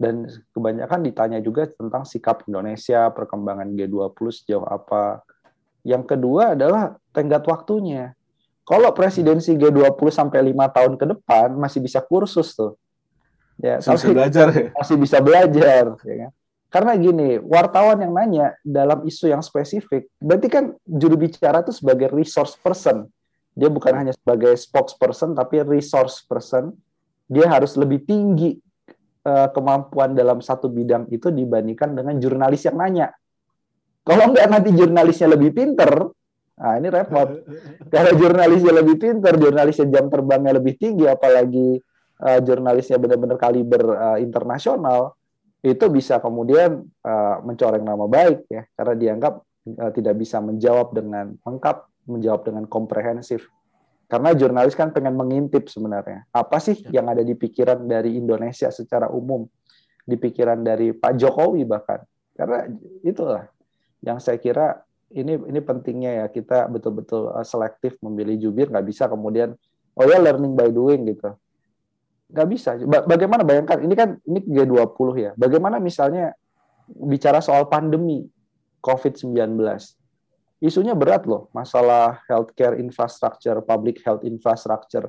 Dan 0.00 0.24
kebanyakan 0.56 1.04
ditanya 1.04 1.38
juga 1.44 1.68
tentang 1.68 2.08
sikap 2.08 2.46
Indonesia, 2.48 3.12
perkembangan 3.12 3.68
G20 3.76 4.26
sejauh 4.32 4.64
apa. 4.64 5.20
Yang 5.84 6.16
kedua 6.16 6.56
adalah 6.56 6.96
tenggat 7.12 7.44
waktunya. 7.44 8.16
Kalau 8.64 8.94
presidensi 8.96 9.58
G20 9.58 10.08
sampai 10.08 10.40
lima 10.46 10.70
tahun 10.70 10.94
ke 10.96 11.04
depan 11.04 11.52
masih 11.58 11.84
bisa 11.84 12.00
kursus 12.00 12.54
tuh. 12.54 12.78
Ya, 13.60 13.76
masih 13.76 13.92
bisa 13.92 14.16
belajar 14.16 14.46
ya. 14.56 14.68
Masih 14.72 14.96
bisa 14.96 15.18
belajar, 15.20 15.84
ya 16.00 16.16
kan? 16.16 16.32
Karena 16.70 16.94
gini, 16.94 17.42
wartawan 17.42 17.98
yang 17.98 18.14
nanya 18.14 18.54
dalam 18.62 19.02
isu 19.02 19.26
yang 19.26 19.42
spesifik, 19.42 20.06
berarti 20.22 20.46
kan 20.46 20.64
juru 20.86 21.18
bicara 21.18 21.66
itu 21.66 21.74
sebagai 21.74 22.14
resource 22.14 22.54
person. 22.54 23.10
Dia 23.58 23.66
bukan 23.66 23.90
hanya 23.90 24.14
sebagai 24.14 24.54
spokesperson, 24.54 25.34
tapi 25.34 25.66
resource 25.66 26.22
person. 26.22 26.70
Dia 27.26 27.50
harus 27.50 27.74
lebih 27.74 28.06
tinggi 28.06 28.54
uh, 29.26 29.50
kemampuan 29.50 30.14
dalam 30.14 30.38
satu 30.38 30.70
bidang 30.70 31.10
itu 31.10 31.34
dibandingkan 31.34 31.90
dengan 31.90 32.14
jurnalis 32.22 32.62
yang 32.62 32.78
nanya. 32.78 33.10
Kalau 34.06 34.30
nggak 34.30 34.46
nanti 34.46 34.70
jurnalisnya 34.70 35.26
lebih 35.26 35.50
pinter, 35.50 36.06
nah 36.54 36.78
ini 36.78 36.86
repot. 36.86 37.28
Kalau 37.94 38.14
jurnalisnya 38.14 38.72
lebih 38.78 38.96
pinter, 38.96 39.34
jurnalisnya 39.34 39.86
jam 39.90 40.06
terbangnya 40.06 40.54
lebih 40.62 40.78
tinggi, 40.78 41.10
apalagi 41.10 41.82
uh, 42.22 42.38
jurnalisnya 42.38 42.96
benar-benar 43.02 43.42
kaliber 43.42 43.82
uh, 43.90 44.18
internasional, 44.22 45.18
itu 45.60 45.84
bisa 45.92 46.16
kemudian 46.18 46.84
uh, 47.04 47.36
mencoreng 47.44 47.84
nama 47.84 48.08
baik 48.08 48.48
ya, 48.48 48.64
karena 48.76 48.94
dianggap 48.96 49.34
uh, 49.76 49.90
tidak 49.92 50.14
bisa 50.16 50.40
menjawab 50.40 50.96
dengan 50.96 51.36
lengkap, 51.44 51.76
menjawab 52.08 52.40
dengan 52.48 52.64
komprehensif. 52.64 53.48
Karena 54.10 54.34
jurnalis 54.34 54.74
kan 54.74 54.90
pengen 54.90 55.14
mengintip 55.14 55.70
sebenarnya. 55.70 56.26
Apa 56.34 56.58
sih 56.58 56.82
ya. 56.82 56.98
yang 56.98 57.06
ada 57.12 57.22
di 57.22 57.38
pikiran 57.38 57.86
dari 57.86 58.18
Indonesia 58.18 58.66
secara 58.74 59.06
umum? 59.06 59.46
Di 60.02 60.18
pikiran 60.18 60.66
dari 60.66 60.90
Pak 60.90 61.14
Jokowi 61.14 61.62
bahkan. 61.62 62.02
Karena 62.34 62.66
itulah 63.06 63.46
yang 64.02 64.18
saya 64.18 64.40
kira 64.40 64.82
ini 65.12 65.36
ini 65.46 65.60
pentingnya 65.60 66.24
ya 66.24 66.26
kita 66.30 66.70
betul-betul 66.70 67.34
uh, 67.34 67.44
selektif 67.46 67.98
memilih 68.00 68.48
jubir 68.48 68.70
nggak 68.70 68.86
bisa 68.86 69.10
kemudian 69.10 69.54
oh 69.98 70.06
ya 70.06 70.22
learning 70.22 70.54
by 70.54 70.70
doing 70.70 71.02
gitu 71.10 71.34
nggak 72.30 72.48
bisa 72.48 72.78
bagaimana 72.86 73.42
bayangkan 73.42 73.78
ini 73.82 73.94
kan 73.98 74.16
ini 74.24 74.38
G20 74.46 75.08
ya 75.18 75.30
bagaimana 75.34 75.82
misalnya 75.82 76.32
bicara 76.86 77.42
soal 77.42 77.66
pandemi 77.66 78.26
COVID-19 78.80 79.58
isunya 80.60 80.92
berat 80.92 81.24
loh, 81.24 81.48
masalah 81.56 82.20
healthcare 82.28 82.76
infrastructure, 82.76 83.56
public 83.64 84.04
health 84.04 84.22
infrastructure. 84.28 85.08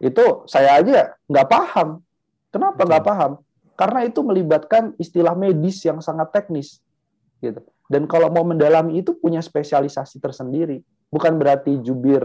Itu 0.00 0.48
saya 0.48 0.80
aja 0.80 1.12
nggak 1.28 1.48
paham. 1.48 2.00
Kenapa 2.48 2.80
nggak 2.88 3.04
paham? 3.04 3.32
Karena 3.76 4.08
itu 4.08 4.24
melibatkan 4.24 4.96
istilah 4.96 5.36
medis 5.36 5.84
yang 5.84 6.00
sangat 6.00 6.32
teknis. 6.32 6.80
Gitu. 7.44 7.60
Dan 7.92 8.08
kalau 8.08 8.32
mau 8.32 8.42
mendalami 8.42 9.04
itu 9.04 9.12
punya 9.12 9.44
spesialisasi 9.44 10.16
tersendiri. 10.16 10.80
Bukan 11.12 11.36
berarti 11.36 11.76
jubir 11.84 12.24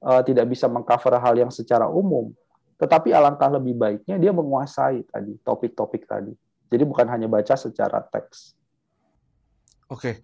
uh, 0.00 0.22
tidak 0.24 0.48
bisa 0.48 0.66
mengcover 0.72 1.20
hal 1.20 1.36
yang 1.36 1.52
secara 1.52 1.84
umum. 1.84 2.32
Tetapi 2.76 3.12
alangkah 3.12 3.48
lebih 3.48 3.76
baiknya 3.76 4.20
dia 4.20 4.32
menguasai 4.32 5.04
tadi 5.08 5.36
topik-topik 5.40 6.04
tadi. 6.04 6.32
Jadi 6.66 6.82
bukan 6.84 7.06
hanya 7.08 7.30
baca 7.30 7.54
secara 7.54 8.02
teks. 8.04 8.52
Oke, 9.86 10.18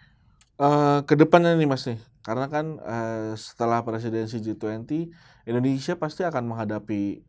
uh, 0.58 1.06
ke 1.06 1.14
depannya 1.14 1.54
nih 1.54 1.70
Mas 1.70 1.86
nih, 1.86 2.02
karena 2.26 2.50
kan 2.50 2.82
uh, 2.82 3.32
setelah 3.38 3.78
presidensi 3.86 4.42
G20, 4.42 5.06
Indonesia 5.46 5.94
pasti 5.94 6.26
akan 6.26 6.50
menghadapi 6.50 7.22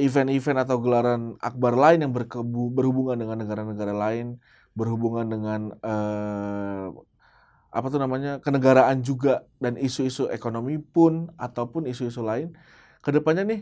event-event 0.00 0.64
atau 0.64 0.80
gelaran 0.80 1.36
akbar 1.44 1.76
lain 1.76 2.08
yang 2.08 2.12
berhubungan 2.72 3.20
dengan 3.20 3.36
negara-negara 3.44 3.92
lain, 3.92 4.40
berhubungan 4.72 5.28
dengan 5.28 5.60
uh, 5.84 6.88
apa 7.72 7.86
tuh 7.88 8.00
namanya 8.00 8.40
kenegaraan 8.40 9.00
juga 9.00 9.44
dan 9.60 9.76
isu-isu 9.76 10.28
ekonomi 10.28 10.80
pun 10.80 11.28
ataupun 11.36 11.84
isu-isu 11.84 12.24
lain. 12.24 12.56
Ke 13.04 13.12
depannya 13.12 13.44
nih, 13.44 13.60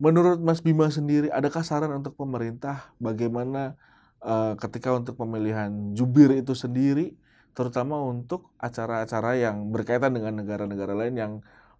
menurut 0.00 0.40
Mas 0.40 0.64
Bima 0.64 0.88
sendiri, 0.88 1.28
adakah 1.28 1.60
saran 1.62 1.92
untuk 1.92 2.16
pemerintah 2.16 2.90
bagaimana 2.96 3.76
uh, 4.24 4.56
ketika 4.56 4.96
untuk 4.96 5.20
pemilihan 5.20 5.92
jubir 5.92 6.32
itu 6.32 6.56
sendiri? 6.56 7.14
terutama 7.54 7.98
untuk 8.00 8.54
acara-acara 8.56 9.36
yang 9.38 9.68
berkaitan 9.74 10.14
dengan 10.14 10.38
negara-negara 10.42 10.94
lain 10.94 11.14
yang 11.18 11.32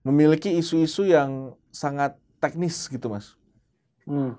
memiliki 0.02 0.50
isu-isu 0.58 1.06
yang 1.06 1.54
sangat 1.70 2.16
teknis 2.40 2.88
gitu, 2.90 3.12
Mas. 3.12 3.36
Hmm. 4.08 4.34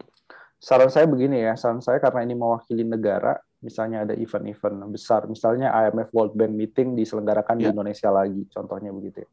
Saran 0.61 0.93
saya 0.93 1.09
begini 1.09 1.41
ya, 1.41 1.57
saran 1.57 1.81
saya 1.81 1.97
karena 1.97 2.21
ini 2.21 2.37
mewakili 2.37 2.85
negara, 2.85 3.37
misalnya 3.65 4.05
ada 4.05 4.13
event-event 4.13 4.85
besar, 4.93 5.25
misalnya 5.25 5.73
IMF 5.73 6.13
World 6.13 6.37
Bank 6.37 6.53
meeting 6.53 6.93
diselenggarakan 6.93 7.57
ya. 7.57 7.69
di 7.69 7.73
Indonesia 7.73 8.09
lagi, 8.13 8.45
contohnya 8.53 8.93
begitu. 8.93 9.25
Ya. 9.25 9.29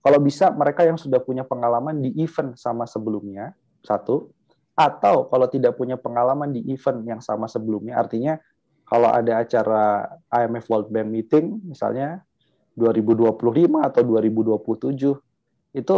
Kalau 0.00 0.18
bisa 0.22 0.48
mereka 0.54 0.86
yang 0.86 0.96
sudah 0.96 1.18
punya 1.18 1.42
pengalaman 1.42 1.98
di 1.98 2.14
event 2.22 2.54
sama 2.54 2.86
sebelumnya, 2.86 3.52
satu, 3.82 4.30
atau 4.76 5.28
kalau 5.28 5.46
tidak 5.50 5.76
punya 5.76 6.00
pengalaman 6.00 6.56
di 6.56 6.64
event 6.72 7.04
yang 7.04 7.20
sama 7.20 7.44
sebelumnya, 7.50 8.00
artinya 8.00 8.40
kalau 8.88 9.12
ada 9.12 9.38
acara 9.44 10.08
IMF 10.32 10.66
World 10.66 10.88
Bank 10.90 11.08
meeting 11.12 11.62
misalnya 11.62 12.26
2025 12.74 13.38
atau 13.86 14.02
2027 14.02 15.78
itu 15.78 15.96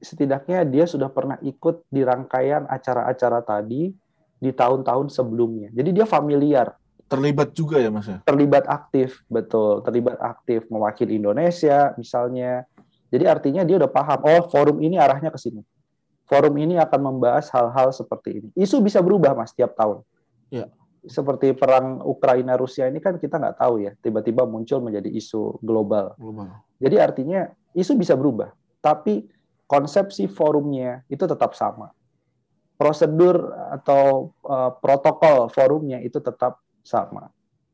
setidaknya 0.00 0.68
dia 0.68 0.84
sudah 0.84 1.08
pernah 1.08 1.40
ikut 1.40 1.88
di 1.88 2.04
rangkaian 2.04 2.68
acara-acara 2.68 3.40
tadi 3.40 3.92
di 4.40 4.50
tahun-tahun 4.52 5.12
sebelumnya. 5.12 5.68
Jadi 5.72 5.90
dia 5.92 6.04
familiar. 6.08 6.76
Terlibat 7.08 7.52
juga 7.52 7.76
ya 7.80 7.92
Mas 7.92 8.08
ya? 8.08 8.18
Terlibat 8.24 8.64
aktif, 8.68 9.20
betul. 9.28 9.84
Terlibat 9.84 10.16
aktif 10.20 10.64
mewakili 10.72 11.20
Indonesia 11.20 11.92
misalnya. 12.00 12.64
Jadi 13.10 13.24
artinya 13.26 13.62
dia 13.66 13.76
udah 13.76 13.90
paham, 13.90 14.20
oh 14.24 14.42
forum 14.48 14.78
ini 14.80 14.96
arahnya 14.96 15.28
ke 15.34 15.40
sini. 15.40 15.60
Forum 16.30 16.54
ini 16.62 16.78
akan 16.78 17.00
membahas 17.10 17.50
hal-hal 17.50 17.90
seperti 17.90 18.38
ini. 18.38 18.48
Isu 18.54 18.78
bisa 18.78 19.02
berubah 19.02 19.34
Mas 19.34 19.50
tiap 19.50 19.74
tahun. 19.74 20.06
Ya 20.54 20.70
seperti 21.06 21.56
perang 21.56 22.04
Ukraina 22.04 22.60
Rusia 22.60 22.84
ini 22.84 23.00
kan 23.00 23.16
kita 23.16 23.40
nggak 23.40 23.56
tahu 23.56 23.88
ya 23.88 23.96
tiba-tiba 24.04 24.44
muncul 24.44 24.84
menjadi 24.84 25.08
isu 25.08 25.60
global. 25.64 26.12
global. 26.20 26.60
Jadi 26.76 26.96
artinya 27.00 27.48
isu 27.72 27.96
bisa 27.96 28.12
berubah, 28.16 28.52
tapi 28.84 29.24
konsepsi 29.64 30.28
forumnya 30.28 31.06
itu 31.08 31.24
tetap 31.24 31.56
sama. 31.56 31.92
Prosedur 32.76 33.52
atau 33.72 34.32
uh, 34.44 34.72
protokol 34.80 35.52
forumnya 35.52 36.00
itu 36.00 36.20
tetap 36.20 36.60
sama. 36.80 37.28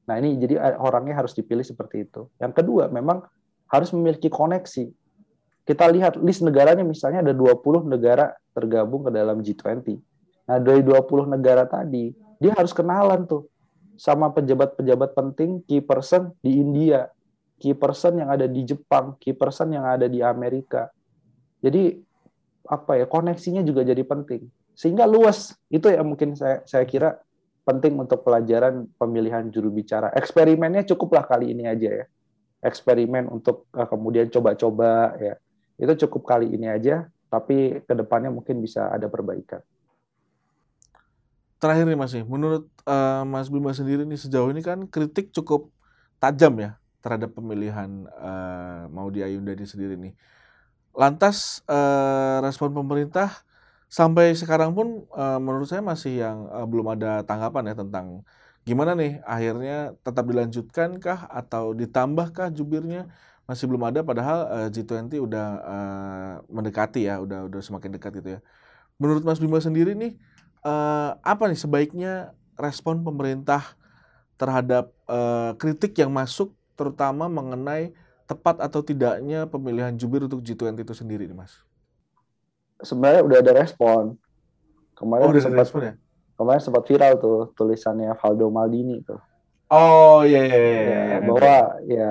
Nah 0.06 0.14
ini 0.18 0.38
jadi 0.38 0.58
eh, 0.58 0.78
orangnya 0.78 1.18
harus 1.18 1.34
dipilih 1.34 1.62
seperti 1.62 2.06
itu. 2.06 2.30
Yang 2.38 2.62
kedua 2.62 2.90
memang 2.90 3.26
harus 3.70 3.90
memiliki 3.94 4.30
koneksi. 4.30 4.90
Kita 5.66 5.90
lihat 5.90 6.14
list 6.22 6.46
negaranya 6.46 6.86
misalnya 6.86 7.26
ada 7.26 7.34
20 7.34 7.90
negara 7.90 8.30
tergabung 8.54 9.02
ke 9.02 9.10
dalam 9.10 9.42
G20. 9.42 9.98
Nah 10.46 10.58
dari 10.62 10.80
20 10.86 11.26
negara 11.26 11.66
tadi 11.66 12.14
dia 12.38 12.54
harus 12.54 12.70
kenalan 12.70 13.26
tuh 13.26 13.50
sama 13.98 14.30
pejabat-pejabat 14.30 15.10
penting 15.16 15.64
key 15.66 15.82
person 15.82 16.30
di 16.38 16.62
India, 16.62 17.10
key 17.58 17.74
person 17.74 18.22
yang 18.22 18.30
ada 18.30 18.46
di 18.46 18.62
Jepang, 18.62 19.18
key 19.18 19.34
person 19.34 19.74
yang 19.74 19.82
ada 19.82 20.06
di 20.06 20.22
Amerika. 20.22 20.86
Jadi 21.58 21.98
apa 22.66 22.98
ya 22.98 23.06
koneksinya 23.06 23.62
juga 23.62 23.86
jadi 23.86 24.02
penting 24.02 24.46
sehingga 24.76 25.08
luas 25.08 25.54
itu 25.70 25.88
yang 25.88 26.04
mungkin 26.04 26.34
saya 26.36 26.60
saya 26.68 26.84
kira 26.84 27.16
penting 27.62 27.96
untuk 27.96 28.22
pelajaran 28.26 28.90
pemilihan 28.98 29.48
juru 29.48 29.72
bicara 29.72 30.12
eksperimennya 30.12 30.84
cukuplah 30.84 31.24
kali 31.24 31.54
ini 31.54 31.64
aja 31.66 32.04
ya 32.04 32.06
eksperimen 32.60 33.30
untuk 33.30 33.70
uh, 33.72 33.86
kemudian 33.86 34.28
coba-coba 34.28 35.14
ya 35.16 35.34
itu 35.76 35.92
cukup 36.06 36.24
kali 36.24 36.48
ini 36.52 36.68
aja 36.68 37.08
tapi 37.26 37.82
ke 37.84 37.92
depannya 37.92 38.32
mungkin 38.32 38.62
bisa 38.62 38.88
ada 38.88 39.10
perbaikan. 39.10 39.60
Terakhir 41.56 41.88
nih 41.88 41.98
Mas 41.98 42.12
menurut 42.12 42.68
uh, 42.84 43.24
Mas 43.24 43.48
Bima 43.48 43.72
sendiri 43.72 44.04
nih 44.04 44.20
sejauh 44.20 44.52
ini 44.52 44.60
kan 44.60 44.84
kritik 44.86 45.32
cukup 45.32 45.72
tajam 46.20 46.56
ya 46.60 46.76
terhadap 47.00 47.32
pemilihan 47.32 48.08
uh, 48.18 48.88
Maudi 48.92 49.24
Ayunda 49.24 49.56
ini 49.56 49.66
sendiri 49.66 49.96
nih. 49.96 50.12
Lantas 50.96 51.60
uh, 51.68 52.40
respon 52.44 52.72
pemerintah 52.72 53.46
sampai 53.86 54.34
sekarang 54.34 54.74
pun 54.74 55.06
uh, 55.14 55.38
menurut 55.38 55.68
saya 55.68 55.80
masih 55.84 56.20
yang 56.24 56.48
uh, 56.50 56.66
belum 56.66 56.98
ada 56.98 57.22
tanggapan 57.22 57.72
ya 57.72 57.74
tentang 57.78 58.06
gimana 58.66 58.98
nih 58.98 59.22
akhirnya 59.22 59.94
tetap 60.02 60.26
dilanjutkan 60.26 60.98
kah 60.98 61.30
atau 61.30 61.70
ditambahkah 61.70 62.50
jubirnya 62.50 63.06
masih 63.46 63.70
belum 63.70 63.86
ada 63.86 64.02
padahal 64.02 64.38
uh, 64.50 64.68
G20 64.68 65.22
udah 65.22 65.46
uh, 65.62 66.34
mendekati 66.50 67.06
ya 67.06 67.22
udah 67.22 67.46
udah 67.46 67.60
semakin 67.62 67.94
dekat 67.94 68.18
gitu 68.18 68.28
ya. 68.36 68.40
Menurut 68.98 69.22
Mas 69.22 69.38
Bima 69.38 69.62
sendiri 69.62 69.94
nih 69.94 70.18
uh, 70.66 71.14
apa 71.22 71.46
nih 71.46 71.58
sebaiknya 71.58 72.34
respon 72.58 73.06
pemerintah 73.06 73.62
terhadap 74.34 74.90
uh, 75.06 75.54
kritik 75.56 75.94
yang 75.96 76.10
masuk 76.10 76.52
terutama 76.76 77.30
mengenai 77.30 77.94
tepat 78.26 78.58
atau 78.58 78.82
tidaknya 78.82 79.46
pemilihan 79.46 79.94
jubir 79.94 80.26
untuk 80.26 80.42
G20 80.42 80.82
itu 80.82 80.94
sendiri 80.98 81.24
nih 81.30 81.38
Mas? 81.38 81.62
Sebenarnya 82.82 83.22
udah 83.22 83.38
ada 83.40 83.52
respon. 83.56 84.18
Kemarin 84.98 85.24
oh, 85.24 85.30
udah 85.32 85.42
sempat, 85.46 85.62
respon 85.62 85.80
ya? 85.86 85.94
Kemarin 86.34 86.60
sempat 86.60 86.82
viral 86.84 87.12
tuh 87.22 87.54
tulisannya 87.54 88.10
Valdo 88.18 88.50
Maldini 88.50 89.00
tuh. 89.06 89.22
Oh 89.66 90.22
iya, 90.22 90.46
iya, 90.46 90.58
iya, 90.58 90.78
iya. 90.78 90.98
Ya, 91.10 91.18
bahwa 91.26 91.56
ya 91.90 92.08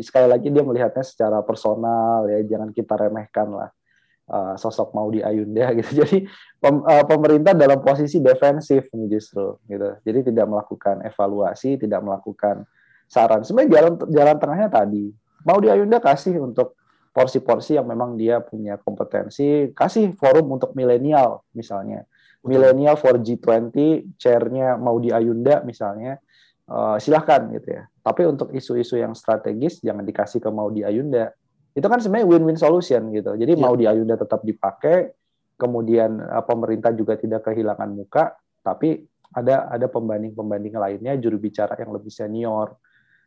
sekali 0.00 0.26
lagi 0.32 0.48
dia 0.48 0.64
melihatnya 0.64 1.04
secara 1.04 1.44
personal 1.44 2.24
ya 2.24 2.40
jangan 2.48 2.72
kita 2.72 2.96
remehkan 2.96 3.52
lah 3.52 3.68
uh, 4.32 4.54
sosok 4.56 4.96
Maudi 4.96 5.20
Ayunda 5.20 5.72
gitu. 5.78 6.02
Jadi 6.02 6.24
pem, 6.56 6.80
uh, 6.80 7.04
pemerintah 7.04 7.52
dalam 7.52 7.84
posisi 7.84 8.16
defensif 8.24 8.88
justru 9.12 9.60
gitu. 9.68 9.88
Jadi 10.08 10.32
tidak 10.32 10.46
melakukan 10.48 11.04
evaluasi, 11.04 11.76
tidak 11.76 12.00
melakukan 12.00 12.64
saran. 13.06 13.44
Sebenarnya 13.44 13.70
jalan 13.76 13.92
jalan 14.10 14.36
tengahnya 14.40 14.68
tadi 14.72 15.12
Maudi 15.46 15.68
Ayunda 15.70 16.02
kasih 16.02 16.42
untuk 16.42 16.74
porsi-porsi 17.14 17.78
yang 17.78 17.88
memang 17.88 18.18
dia 18.18 18.44
punya 18.44 18.76
kompetensi, 18.76 19.72
kasih 19.72 20.12
forum 20.18 20.58
untuk 20.58 20.76
milenial 20.76 21.46
misalnya. 21.56 22.04
Milenial 22.46 22.94
for 22.94 23.18
G20, 23.18 23.74
chairnya 24.22 24.78
mau 24.78 25.02
di 25.02 25.10
Ayunda 25.10 25.66
misalnya, 25.66 26.22
uh, 26.70 26.96
silahkan 26.98 27.46
gitu 27.54 27.78
ya. 27.80 27.82
Tapi 28.02 28.22
untuk 28.26 28.54
isu-isu 28.54 28.98
yang 28.98 29.14
strategis 29.14 29.82
jangan 29.82 30.06
dikasih 30.06 30.38
ke 30.38 30.50
mau 30.50 30.70
di 30.70 30.86
Ayunda. 30.86 31.30
Itu 31.76 31.86
kan 31.90 32.00
sebenarnya 32.00 32.28
win-win 32.30 32.56
solution 32.56 33.12
gitu. 33.12 33.36
Jadi 33.36 33.52
yeah. 33.52 33.62
mau 33.62 33.74
di 33.76 33.84
Ayunda 33.84 34.16
tetap 34.16 34.40
dipakai, 34.46 35.12
kemudian 35.58 36.22
uh, 36.22 36.44
pemerintah 36.46 36.94
juga 36.94 37.18
tidak 37.18 37.46
kehilangan 37.48 37.90
muka, 37.92 38.32
tapi 38.62 39.04
ada 39.36 39.68
ada 39.68 39.86
pembanding-pembanding 39.90 40.74
lainnya 40.78 41.12
juru 41.20 41.36
bicara 41.36 41.76
yang 41.76 41.92
lebih 41.92 42.08
senior. 42.08 42.78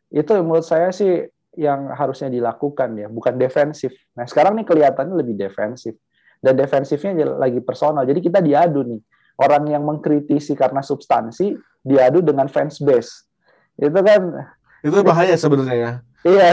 Itu 0.10 0.34
menurut 0.42 0.66
saya 0.66 0.90
sih 0.90 1.22
yang 1.54 1.94
harusnya 1.94 2.34
dilakukan 2.34 2.98
ya, 2.98 3.08
bukan 3.12 3.38
defensif. 3.38 3.94
Nah, 4.18 4.26
sekarang 4.26 4.58
nih 4.58 4.66
kelihatannya 4.66 5.16
lebih 5.18 5.38
defensif. 5.38 5.98
Dan 6.40 6.56
defensifnya 6.56 7.36
lagi 7.36 7.60
personal. 7.60 8.08
Jadi 8.08 8.24
kita 8.24 8.40
diadu 8.40 8.88
nih. 8.88 9.02
Orang 9.40 9.68
yang 9.72 9.84
mengkritisi 9.84 10.56
karena 10.56 10.80
substansi 10.80 11.52
diadu 11.84 12.24
dengan 12.24 12.48
fans 12.48 12.80
base. 12.80 13.28
Itu 13.80 14.00
kan 14.04 14.22
itu 14.80 14.98
bahaya 15.04 15.36
sebenarnya 15.36 15.76
ya. 15.76 15.92
Iya, 16.20 16.48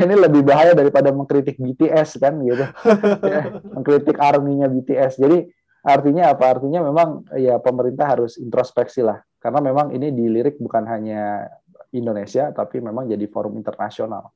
ini 0.00 0.14
lebih 0.16 0.40
bahaya 0.40 0.72
daripada 0.72 1.12
mengkritik 1.12 1.60
BTS 1.60 2.16
kan 2.16 2.40
gitu. 2.40 2.64
ya, 3.32 3.60
mengkritik 3.60 4.16
arminya 4.16 4.64
BTS. 4.64 5.20
Jadi 5.20 5.44
artinya 5.84 6.32
apa? 6.32 6.56
Artinya 6.56 6.80
memang 6.80 7.28
ya 7.36 7.60
pemerintah 7.60 8.16
harus 8.16 8.40
introspeksi 8.40 9.04
lah. 9.04 9.20
Karena 9.36 9.60
memang 9.60 9.92
ini 9.92 10.08
dilirik 10.08 10.56
bukan 10.56 10.88
hanya 10.88 11.52
Indonesia, 11.92 12.48
tapi 12.56 12.80
memang 12.80 13.04
jadi 13.04 13.28
forum 13.28 13.60
internasional. 13.60 14.32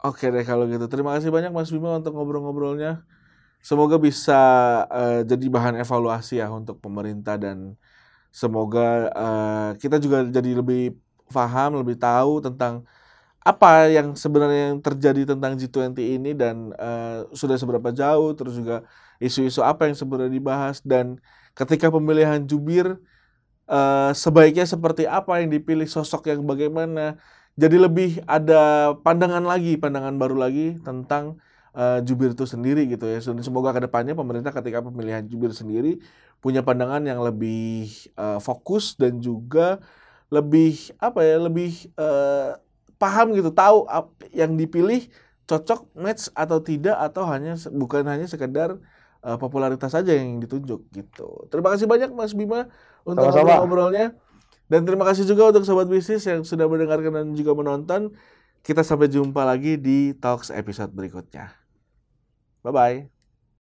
Oke 0.00 0.32
deh 0.32 0.46
kalau 0.48 0.64
gitu. 0.64 0.88
Terima 0.88 1.12
kasih 1.18 1.28
banyak 1.28 1.52
Mas 1.52 1.68
Bima 1.68 2.00
untuk 2.00 2.16
ngobrol-ngobrolnya. 2.16 3.04
Semoga 3.60 4.00
bisa 4.00 4.40
uh, 4.88 5.20
jadi 5.26 5.46
bahan 5.50 5.76
evaluasi 5.82 6.40
ya 6.40 6.48
untuk 6.48 6.78
pemerintah 6.80 7.36
dan 7.36 7.74
semoga 8.40 9.10
uh, 9.18 9.70
kita 9.82 9.98
juga 9.98 10.22
jadi 10.30 10.50
lebih 10.60 10.94
paham, 11.34 11.82
lebih 11.82 11.98
tahu 11.98 12.38
tentang 12.46 12.86
apa 13.42 13.88
yang 13.88 14.12
sebenarnya 14.12 14.74
yang 14.74 14.78
terjadi 14.78 15.22
tentang 15.34 15.56
G20 15.58 15.98
ini 16.20 16.30
dan 16.36 16.70
uh, 16.76 17.26
sudah 17.34 17.56
seberapa 17.58 17.90
jauh, 17.90 18.30
terus 18.38 18.60
juga 18.60 18.86
isu-isu 19.18 19.64
apa 19.64 19.90
yang 19.90 19.96
sebenarnya 19.98 20.32
dibahas 20.38 20.78
dan 20.84 21.18
ketika 21.58 21.90
pemilihan 21.90 22.44
jubir 22.46 23.00
uh, 23.66 24.10
sebaiknya 24.14 24.68
seperti 24.68 25.08
apa 25.08 25.42
yang 25.42 25.50
dipilih 25.50 25.88
sosok 25.90 26.30
yang 26.30 26.46
bagaimana. 26.46 27.18
Jadi 27.58 27.74
lebih 27.74 28.22
ada 28.30 28.94
pandangan 29.02 29.42
lagi, 29.42 29.74
pandangan 29.74 30.14
baru 30.14 30.38
lagi 30.38 30.78
tentang 30.78 31.42
uh, 31.74 31.98
jubir 32.06 32.30
itu 32.30 32.46
sendiri 32.46 32.86
gitu 32.86 33.02
ya. 33.10 33.18
Semoga 33.18 33.74
ke 33.74 33.82
depannya 33.82 34.14
pemerintah 34.14 34.54
ketika 34.54 34.78
pemilihan 34.78 35.26
jubir 35.26 35.50
sendiri 35.50 35.98
punya 36.38 36.62
pandangan 36.62 37.02
yang 37.02 37.20
lebih 37.22 37.90
uh, 38.14 38.38
fokus 38.38 38.94
dan 38.94 39.18
juga 39.18 39.82
lebih 40.28 40.92
apa 41.00 41.20
ya, 41.24 41.36
lebih 41.40 41.88
uh, 41.96 42.58
paham 43.00 43.32
gitu, 43.34 43.50
tahu 43.54 43.88
yang 44.34 44.54
dipilih 44.54 45.08
cocok 45.48 45.88
match 45.96 46.28
atau 46.36 46.60
tidak 46.60 46.94
atau 47.00 47.24
hanya 47.24 47.56
bukan 47.72 48.04
hanya 48.04 48.28
sekedar 48.28 48.76
uh, 49.24 49.36
popularitas 49.40 49.96
saja 49.96 50.12
yang 50.12 50.38
ditunjuk 50.44 50.84
gitu. 50.92 51.48
Terima 51.48 51.72
kasih 51.72 51.88
banyak 51.88 52.12
Mas 52.12 52.36
Bima 52.36 52.68
untuk 53.08 53.32
ngobrol-ngobrolnya. 53.32 54.14
Dan 54.68 54.84
terima 54.84 55.08
kasih 55.08 55.24
juga 55.24 55.48
untuk 55.48 55.64
sobat 55.64 55.88
bisnis 55.88 56.28
yang 56.28 56.44
sudah 56.44 56.68
mendengarkan 56.68 57.08
dan 57.08 57.26
juga 57.32 57.56
menonton. 57.56 58.12
Kita 58.60 58.84
sampai 58.84 59.08
jumpa 59.08 59.48
lagi 59.48 59.80
di 59.80 60.12
Talks 60.12 60.52
episode 60.52 60.92
berikutnya. 60.92 61.56
Bye 62.60 62.74
bye. 62.74 63.17